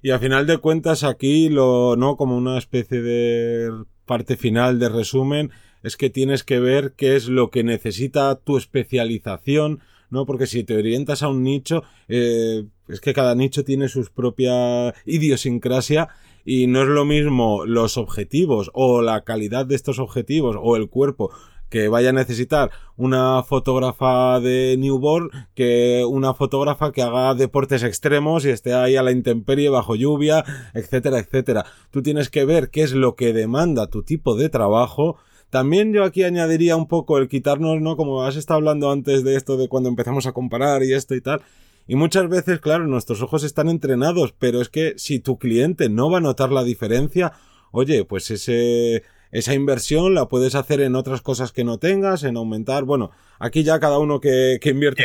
Y 0.00 0.10
a 0.10 0.18
final 0.18 0.46
de 0.46 0.58
cuentas, 0.58 1.04
aquí 1.04 1.48
lo, 1.48 1.96
¿no? 1.96 2.16
Como 2.16 2.36
una 2.36 2.58
especie 2.58 3.02
de 3.02 3.68
parte 4.04 4.36
final 4.36 4.78
de 4.78 4.88
resumen, 4.88 5.50
es 5.86 5.96
que 5.96 6.10
tienes 6.10 6.42
que 6.42 6.58
ver 6.58 6.94
qué 6.96 7.14
es 7.14 7.28
lo 7.28 7.50
que 7.50 7.62
necesita 7.62 8.34
tu 8.34 8.56
especialización, 8.56 9.78
¿no? 10.10 10.26
Porque 10.26 10.48
si 10.48 10.64
te 10.64 10.76
orientas 10.76 11.22
a 11.22 11.28
un 11.28 11.44
nicho, 11.44 11.84
eh, 12.08 12.64
es 12.88 13.00
que 13.00 13.14
cada 13.14 13.36
nicho 13.36 13.62
tiene 13.62 13.88
su 13.88 14.04
propia 14.12 14.92
idiosincrasia 15.04 16.08
y 16.44 16.66
no 16.66 16.82
es 16.82 16.88
lo 16.88 17.04
mismo 17.04 17.64
los 17.66 17.98
objetivos 17.98 18.72
o 18.74 19.00
la 19.00 19.22
calidad 19.22 19.64
de 19.64 19.76
estos 19.76 20.00
objetivos 20.00 20.56
o 20.60 20.74
el 20.74 20.88
cuerpo 20.88 21.30
que 21.68 21.86
vaya 21.86 22.10
a 22.10 22.12
necesitar 22.12 22.72
una 22.96 23.44
fotógrafa 23.44 24.40
de 24.40 24.74
newborn 24.78 25.30
que 25.54 26.04
una 26.08 26.34
fotógrafa 26.34 26.90
que 26.90 27.02
haga 27.02 27.34
deportes 27.34 27.84
extremos 27.84 28.44
y 28.44 28.50
esté 28.50 28.74
ahí 28.74 28.96
a 28.96 29.04
la 29.04 29.12
intemperie 29.12 29.68
bajo 29.68 29.94
lluvia, 29.94 30.44
etcétera, 30.74 31.20
etcétera. 31.20 31.64
Tú 31.92 32.02
tienes 32.02 32.28
que 32.28 32.44
ver 32.44 32.70
qué 32.70 32.82
es 32.82 32.92
lo 32.92 33.14
que 33.14 33.32
demanda 33.32 33.86
tu 33.86 34.02
tipo 34.02 34.34
de 34.34 34.48
trabajo. 34.48 35.16
También 35.50 35.92
yo 35.92 36.04
aquí 36.04 36.24
añadiría 36.24 36.76
un 36.76 36.88
poco 36.88 37.18
el 37.18 37.28
quitarnos, 37.28 37.80
¿no? 37.80 37.96
Como 37.96 38.22
has 38.24 38.36
estado 38.36 38.58
hablando 38.58 38.90
antes 38.90 39.24
de 39.24 39.36
esto 39.36 39.56
de 39.56 39.68
cuando 39.68 39.88
empezamos 39.88 40.26
a 40.26 40.32
comparar 40.32 40.82
y 40.82 40.92
esto 40.92 41.14
y 41.14 41.20
tal. 41.20 41.42
Y 41.86 41.94
muchas 41.94 42.28
veces, 42.28 42.58
claro, 42.60 42.86
nuestros 42.86 43.22
ojos 43.22 43.44
están 43.44 43.68
entrenados, 43.68 44.34
pero 44.36 44.60
es 44.60 44.68
que 44.68 44.94
si 44.96 45.20
tu 45.20 45.38
cliente 45.38 45.88
no 45.88 46.10
va 46.10 46.18
a 46.18 46.20
notar 46.20 46.50
la 46.50 46.64
diferencia, 46.64 47.32
oye, 47.70 48.04
pues 48.04 48.30
ese, 48.32 49.04
esa 49.30 49.54
inversión 49.54 50.14
la 50.14 50.26
puedes 50.26 50.56
hacer 50.56 50.80
en 50.80 50.96
otras 50.96 51.20
cosas 51.20 51.52
que 51.52 51.62
no 51.62 51.78
tengas, 51.78 52.24
en 52.24 52.36
aumentar, 52.36 52.82
bueno, 52.82 53.12
aquí 53.38 53.62
ya 53.62 53.78
cada 53.78 53.98
uno 53.98 54.20
que, 54.20 54.58
que 54.60 54.70
invierta 54.70 55.04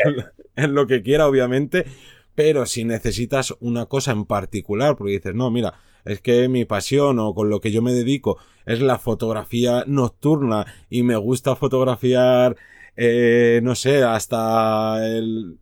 en 0.56 0.74
lo 0.74 0.88
que 0.88 1.04
quiera, 1.04 1.28
obviamente, 1.28 1.86
pero 2.34 2.66
si 2.66 2.84
necesitas 2.84 3.54
una 3.60 3.86
cosa 3.86 4.12
en 4.12 4.26
particular, 4.26 4.96
porque 4.98 5.14
dices, 5.14 5.36
no, 5.36 5.52
mira, 5.52 5.76
es 6.06 6.22
que 6.22 6.48
mi 6.50 6.66
pasión 6.66 7.20
o 7.20 7.34
con 7.34 7.50
lo 7.50 7.60
que 7.60 7.72
yo 7.72 7.82
me 7.82 7.94
dedico 7.94 8.38
es 8.66 8.82
la 8.82 8.98
fotografía 8.98 9.84
nocturna 9.88 10.66
y 10.90 11.04
me 11.04 11.16
gusta 11.16 11.56
fotografiar 11.56 12.56
eh, 12.98 13.62
no 13.64 13.74
sé, 13.74 14.04
hasta 14.04 15.00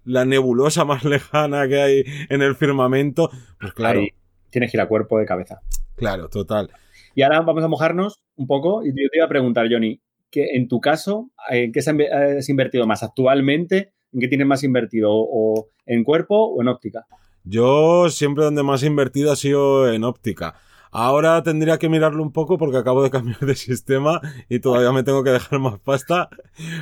la 0.03 0.25
nebulosa 0.25 0.85
más 0.85 1.05
lejana 1.05 1.67
que 1.67 1.81
hay 1.81 2.03
en 2.29 2.41
el 2.41 2.55
firmamento, 2.55 3.29
pues 3.59 3.73
claro. 3.73 4.01
tienes 4.49 4.71
que 4.71 4.77
ir 4.77 4.81
a 4.81 4.87
cuerpo 4.87 5.19
de 5.19 5.25
cabeza. 5.25 5.61
Claro, 5.95 6.29
total. 6.29 6.69
Y 7.15 7.21
ahora 7.21 7.41
vamos 7.41 7.63
a 7.63 7.67
mojarnos 7.67 8.21
un 8.35 8.47
poco 8.47 8.83
y 8.83 8.89
yo 8.89 9.09
te 9.11 9.17
iba 9.17 9.25
a 9.25 9.29
preguntar, 9.29 9.67
Johnny, 9.69 10.01
que 10.31 10.55
en 10.55 10.67
tu 10.67 10.79
caso, 10.79 11.31
¿en 11.49 11.71
qué 11.71 11.79
has 11.79 12.49
invertido 12.49 12.85
más 12.87 13.03
actualmente? 13.03 13.93
¿En 14.13 14.19
qué 14.19 14.27
tienes 14.27 14.47
más 14.47 14.63
invertido? 14.63 15.09
¿O 15.11 15.69
en 15.85 16.03
cuerpo 16.03 16.35
o 16.35 16.61
en 16.61 16.67
óptica? 16.67 17.05
Yo 17.43 18.09
siempre 18.09 18.43
donde 18.43 18.63
más 18.63 18.83
he 18.83 18.87
invertido 18.87 19.31
ha 19.31 19.35
sido 19.35 19.91
en 19.91 20.03
óptica. 20.03 20.55
Ahora 20.91 21.43
tendría 21.43 21.77
que 21.77 21.89
mirarlo 21.89 22.23
un 22.23 22.31
poco 22.31 22.57
porque 22.57 22.77
acabo 22.77 23.03
de 23.03 23.09
cambiar 23.11 23.39
de 23.39 23.55
sistema 23.55 24.21
y 24.49 24.59
todavía 24.59 24.91
me 24.91 25.03
tengo 25.03 25.23
que 25.23 25.31
dejar 25.31 25.59
más 25.59 25.79
pasta. 25.79 26.29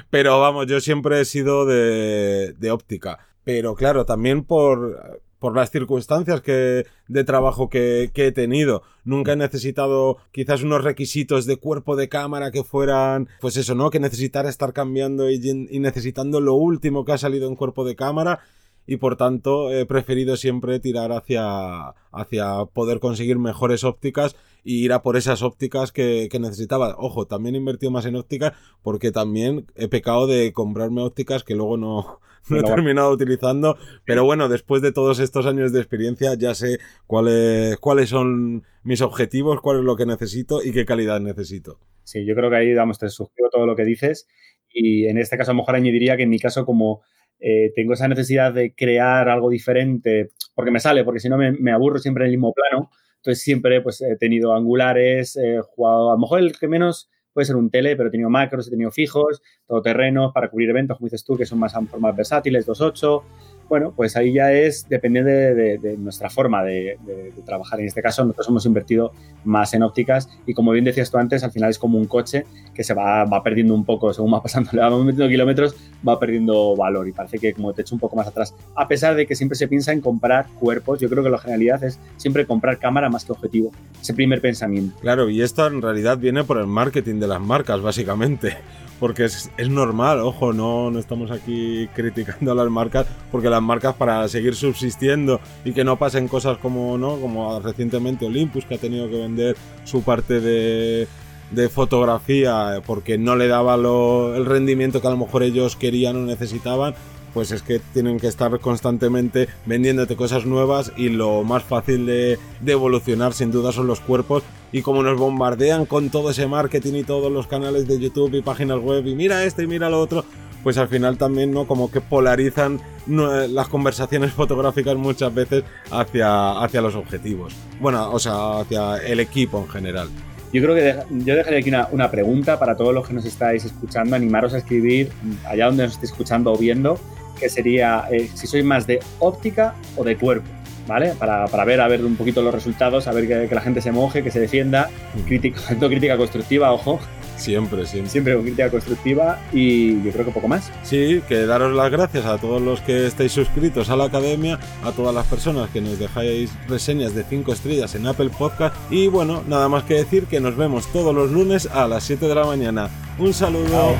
Pero 0.10 0.40
vamos, 0.40 0.68
yo 0.68 0.80
siempre 0.80 1.22
he 1.22 1.26
sido 1.26 1.66
de, 1.66 2.54
de 2.58 2.72
óptica. 2.72 3.20
Pero 3.44 3.76
claro, 3.76 4.06
también 4.06 4.44
por, 4.44 5.22
por 5.40 5.56
las 5.56 5.72
circunstancias 5.72 6.42
que, 6.42 6.86
de 7.08 7.24
trabajo 7.24 7.70
que, 7.70 8.12
he 8.14 8.32
tenido. 8.32 8.84
Nunca 9.04 9.34
he 9.34 9.36
necesitado 9.36 10.18
quizás 10.32 10.64
unos 10.64 10.84
requisitos 10.84 11.46
de 11.46 11.58
cuerpo 11.58 11.96
de 11.96 12.10
cámara 12.10 12.52
que 12.52 12.64
fueran, 12.64 13.30
pues 13.40 13.58
eso, 13.58 13.76
¿no? 13.76 13.90
Que 13.90 14.00
necesitara 14.00 14.50
estar 14.50 14.74
cambiando 14.74 15.30
y 15.30 15.80
necesitando 15.80 16.42
lo 16.42 16.56
último 16.56 17.06
que 17.06 17.14
ha 17.14 17.18
salido 17.18 17.48
en 17.48 17.56
cuerpo 17.56 17.86
de 17.86 17.96
cámara 17.96 18.40
y 18.88 18.98
por 18.98 19.18
tanto 19.18 19.72
he 19.72 19.86
preferido 19.86 20.38
siempre 20.38 20.80
tirar 20.80 21.12
hacia, 21.12 21.90
hacia 22.12 22.66
poder 22.74 23.00
conseguir 23.00 23.38
mejores 23.38 23.84
ópticas 23.84 24.36
y 24.64 24.84
ir 24.84 24.94
a 24.94 25.02
por 25.02 25.18
esas 25.18 25.44
ópticas 25.44 25.92
que, 25.92 26.30
que 26.32 26.40
necesitaba. 26.40 26.96
Ojo, 26.98 27.28
también 27.28 27.56
he 27.56 27.58
invertido 27.60 27.92
más 27.92 28.06
en 28.06 28.16
ópticas 28.16 28.54
porque 28.82 29.12
también 29.12 29.66
he 29.76 29.90
pecado 29.90 30.26
de 30.26 30.54
comprarme 30.54 31.02
ópticas 31.02 31.44
que 31.44 31.56
luego 31.56 31.78
no, 31.78 32.20
no 32.50 32.58
he 32.58 32.64
terminado 32.64 33.12
utilizando. 33.12 33.78
Pero 34.06 34.24
bueno, 34.24 34.48
después 34.48 34.82
de 34.82 34.94
todos 34.94 35.20
estos 35.20 35.46
años 35.46 35.74
de 35.74 35.80
experiencia 35.80 36.34
ya 36.36 36.56
sé 36.56 36.80
cuáles, 37.06 37.78
cuáles 37.78 38.10
son 38.10 38.64
mis 38.84 39.02
objetivos, 39.02 39.60
cuál 39.62 39.80
es 39.80 39.84
lo 39.84 39.98
que 39.98 40.06
necesito 40.06 40.64
y 40.64 40.72
qué 40.72 40.86
calidad 40.86 41.20
necesito. 41.20 41.78
Sí, 42.04 42.26
yo 42.26 42.36
creo 42.36 42.50
que 42.50 42.56
ahí, 42.56 42.74
damos 42.74 43.00
te 43.00 43.10
suscribo 43.10 43.50
todo 43.50 43.66
lo 43.66 43.76
que 43.76 43.84
dices. 43.84 44.28
Y 44.70 45.08
en 45.08 45.18
este 45.18 45.38
caso, 45.38 45.52
a 45.52 45.54
lo 45.54 45.60
mejor 45.60 45.76
añadiría 45.76 46.16
que 46.16 46.24
en 46.24 46.30
mi 46.30 46.40
caso, 46.40 46.66
como 46.66 47.02
eh, 47.40 47.72
tengo 47.76 47.94
esa 47.94 48.08
necesidad 48.08 48.54
de 48.54 48.74
crear 48.74 49.30
algo 49.30 49.50
diferente, 49.50 50.32
porque 50.56 50.72
me 50.72 50.80
sale, 50.80 51.04
porque 51.04 51.20
si 51.20 51.30
no 51.30 51.38
me, 51.38 51.72
aburro 51.72 52.00
siempre 52.00 52.24
en 52.24 52.32
el 52.32 52.38
mismo 52.38 52.54
plano. 52.54 52.90
Entonces 53.18 53.44
siempre 53.44 53.82
pues, 53.82 54.02
he 54.02 54.16
tenido 54.18 54.54
angulares, 54.54 55.36
he 55.36 55.60
jugado, 55.62 56.12
a 56.12 56.14
lo 56.14 56.20
mejor 56.20 56.40
el 56.40 56.58
que 56.58 56.68
menos 56.68 57.10
puede 57.38 57.46
ser 57.46 57.56
un 57.56 57.70
tele, 57.70 57.96
pero 57.96 58.10
he 58.10 58.12
tenido 58.12 58.32
macros, 58.32 58.66
he 58.66 58.72
tenido 58.72 58.90
fijos, 58.90 59.44
todoterrenos 59.68 60.34
para 60.34 60.50
cubrir 60.50 60.72
eventos, 60.72 60.98
como 60.98 61.06
dices 61.06 61.24
tú, 61.24 61.38
que 61.38 61.46
son 61.46 61.60
más, 61.60 61.72
más 62.00 62.16
versátiles, 62.16 62.68
2.8, 62.68 63.22
bueno, 63.70 63.94
pues 63.96 64.16
ahí 64.16 64.34
ya 64.34 64.52
es, 64.54 64.88
depende 64.88 65.24
de, 65.24 65.98
nuestra 65.98 66.30
forma 66.30 66.64
de, 66.64 66.98
trabajar. 67.46 67.80
En 67.80 67.88
este 67.88 68.02
caso, 68.02 68.24
nosotros 68.24 68.48
hemos 68.50 68.66
invertido 68.66 69.12
más 69.44 69.74
en 69.74 69.84
ópticas 69.84 70.30
y 70.46 70.54
como 70.54 70.72
bien 70.72 70.86
decías 70.86 71.12
tú 71.12 71.18
antes, 71.18 71.44
al 71.44 71.52
final 71.52 71.70
es 71.70 71.78
como 71.78 71.98
un 71.98 72.06
coche 72.06 72.46
que 72.74 72.84
se 72.84 72.94
va, 72.94 73.26
va 73.26 73.44
perdiendo 73.44 73.74
un 73.74 73.86
poco, 73.86 74.14
según 74.14 74.34
va 74.34 74.42
pasando, 74.42 74.72
le 74.74 74.82
vamos 74.82 75.06
metiendo 75.06 75.30
kilómetros, 75.30 75.76
va 76.08 76.20
perdiendo 76.20 76.76
valor 76.76 77.08
y 77.08 77.12
parece 77.12 77.40
que 77.40 77.54
como 77.54 77.74
te 77.74 77.82
echo 77.82 77.94
un 77.94 78.00
poco 78.00 78.16
más 78.16 78.28
atrás. 78.28 78.56
A 78.76 78.88
pesar 78.88 79.16
de 79.16 79.28
que 79.28 79.36
siempre 79.36 79.58
se 79.58 79.68
piensa 79.68 79.92
en 79.92 80.02
comprar 80.02 80.48
cuerpos, 80.60 81.00
yo 81.00 81.10
creo 81.10 81.24
que 81.24 81.30
la 81.30 81.38
generalidad 81.38 81.84
es 81.84 82.00
siempre 82.16 82.46
comprar 82.46 82.80
cámara 82.80 83.10
más 83.10 83.26
que 83.26 83.34
objetivo. 83.34 83.72
Ese 84.02 84.14
primer 84.14 84.42
pensamiento. 84.42 84.98
Claro, 85.02 85.30
y 85.30 85.42
esto 85.42 85.68
en 85.68 85.82
realidad 85.82 86.18
viene 86.18 86.44
por 86.44 86.58
el 86.58 86.68
marketing 86.68 87.20
de 87.20 87.27
las 87.28 87.42
marcas, 87.42 87.82
básicamente 87.82 88.58
porque 89.00 89.26
es, 89.26 89.52
es, 89.58 89.70
normal, 89.70 90.20
ojo, 90.20 90.54
no, 90.54 90.90
no 90.90 91.00
estamos 91.00 91.32
aquí 91.32 91.88
criticando 91.94 92.52
a 92.52 92.56
las 92.56 92.70
marcas, 92.70 93.06
porque 93.32 93.50
las 93.50 93.62
marcas 93.62 93.96
para 93.96 94.28
seguir 94.28 94.56
subsistiendo 94.56 95.40
y 95.64 95.74
que 95.74 95.84
no 95.84 95.98
pasen 95.98 96.28
cosas 96.28 96.58
como, 96.58 96.98
¿no? 96.98 97.20
como 97.20 97.60
recientemente 97.60 98.26
Olympus, 98.26 98.66
que 98.66 98.76
ha 98.76 98.80
tenido 98.80 99.10
que 99.10 99.18
vender 99.18 99.56
su 99.84 100.02
parte 100.02 100.40
de, 100.42 101.08
de 101.52 101.70
fotografía 101.70 102.82
porque 102.86 103.18
no 103.18 103.36
le 103.36 103.48
daba 103.48 103.78
lo, 103.78 104.36
el 104.36 104.46
rendimiento 104.46 105.02
que 105.02 105.08
a 105.08 105.12
lo 105.12 105.18
mejor 105.18 105.44
ellos 105.44 105.76
querían 105.76 106.16
o 106.18 106.26
necesitaban, 106.26 106.96
pues 107.34 107.52
es 107.52 107.62
que 107.62 107.80
tienen 107.94 108.20
que 108.20 108.28
estar 108.28 108.60
constantemente 108.60 109.48
vendiéndote 109.66 110.16
cosas 110.16 110.46
nuevas 110.46 110.92
y 110.98 111.10
lo 111.10 111.44
más 111.44 111.64
fácil 111.64 112.06
de, 112.06 112.40
de 112.62 112.72
evolucionar 112.72 113.34
sin 113.34 113.52
duda 113.52 113.72
son 113.72 113.88
los 113.88 114.00
cuerpos 114.00 114.44
y 114.72 114.82
como 114.82 115.04
nos 115.04 115.18
bombardean 115.18 115.86
con 115.86 116.10
todo 116.10 116.32
ese 116.32 116.48
marketing 116.48 116.94
y 116.96 117.04
todos 117.04 117.32
los 117.32 117.48
canales 117.48 117.88
de 117.88 118.00
YouTube 118.00 118.34
y 118.36 118.42
páginas 118.42 118.80
web 118.80 119.06
y 119.06 119.16
mira 119.16 119.44
esto 119.44 119.62
y 119.62 119.68
mira 119.68 119.90
lo 119.90 120.00
otro, 120.00 120.26
pues 120.64 120.78
al 120.78 120.88
final 120.88 121.18
también 121.18 121.52
no 121.52 121.66
como 121.66 121.90
que 121.90 122.02
polarizan 122.02 122.82
las 123.08 123.68
conversaciones 123.68 124.34
fotográficas 124.34 124.96
muchas 124.98 125.34
veces 125.34 125.64
hacia, 125.92 126.60
hacia 126.62 126.82
los 126.82 126.96
objetivos. 126.96 127.54
Bueno, 127.80 128.12
o 128.12 128.20
sea, 128.20 128.60
hacia 128.60 128.98
el 128.98 129.20
equipo 129.20 129.60
en 129.60 129.70
general. 129.70 130.10
Yo 130.54 130.62
creo 130.62 130.76
que 130.76 130.96
yo 131.26 131.36
dejaría 131.36 131.60
aquí 131.60 131.70
una, 131.70 131.88
una, 131.92 132.10
pregunta 132.10 132.58
para 132.58 132.76
todos 132.76 132.94
los 132.94 133.08
que 133.08 133.14
nos 133.14 133.26
estáis 133.26 133.66
escuchando, 133.66 134.16
animaros 134.16 134.54
a 134.54 134.60
escribir 134.60 135.10
allá 135.46 135.66
donde 135.66 135.84
nos 135.84 135.94
estéis 135.94 136.12
escuchando 136.12 136.54
o 136.54 136.58
viendo, 136.58 137.00
que 137.40 137.50
sería 137.50 138.06
eh, 138.12 138.30
si 138.34 138.48
sois 138.48 138.64
más 138.64 138.88
de 138.88 139.00
óptica 139.20 139.76
o 139.96 140.04
de 140.04 140.16
cuerpo. 140.18 140.48
¿vale? 140.88 141.14
Para, 141.20 141.48
para, 141.48 141.66
ver, 141.66 141.82
a 141.82 141.88
ver 141.88 142.04
un 142.04 142.16
poquito 142.16 142.42
los 142.42 142.54
resultados, 142.54 143.08
a 143.08 143.12
ver 143.12 143.28
que, 143.28 143.50
que 143.50 143.56
la 143.56 143.62
gente 143.62 143.82
se 143.82 143.92
moje, 143.92 144.24
que 144.24 144.32
se 144.32 144.40
defienda. 144.40 144.90
Mm. 145.16 145.20
Crítica, 145.28 145.62
crítica 145.80 146.18
constructiva, 146.18 146.72
ojo. 146.72 147.00
Siempre, 147.38 147.86
siempre. 147.86 148.10
Siempre 148.10 148.34
con 148.34 148.44
crítica 148.44 148.70
constructiva 148.70 149.40
y 149.54 150.04
yo 150.04 150.12
creo 150.12 150.26
que 150.26 150.32
poco 150.32 150.48
más. 150.48 150.72
Sí, 150.84 151.22
que 151.28 151.46
daros 151.46 151.76
las 151.76 151.92
gracias 151.92 152.26
a 152.26 152.38
todos 152.38 152.62
los 152.62 152.82
que 152.82 153.08
estáis 153.08 153.32
suscritos 153.32 153.90
a 153.90 153.96
la 153.96 154.06
academia, 154.06 154.60
a 154.84 154.92
todas 154.92 155.14
las 155.14 155.28
personas 155.28 155.70
que 155.70 155.82
nos 155.82 156.00
dejáis 156.00 156.52
reseñas 156.68 157.16
de 157.16 157.24
5 157.24 157.54
estrellas 157.54 157.96
en 157.96 158.08
Apple 158.08 158.30
Podcast 158.38 158.76
y 158.90 159.08
bueno, 159.08 159.44
nada 159.48 159.70
más 159.70 159.84
que 159.84 159.96
decir 159.96 160.26
que 160.26 160.40
nos 160.40 160.56
vemos 160.58 160.92
todos 160.92 161.14
los 161.14 161.32
lunes 161.32 161.68
a 161.68 161.88
las 161.88 162.04
7 162.04 162.28
de 162.28 162.36
la 162.36 162.46
mañana. 162.46 162.90
Un 163.20 163.34
saludo. 163.34 163.96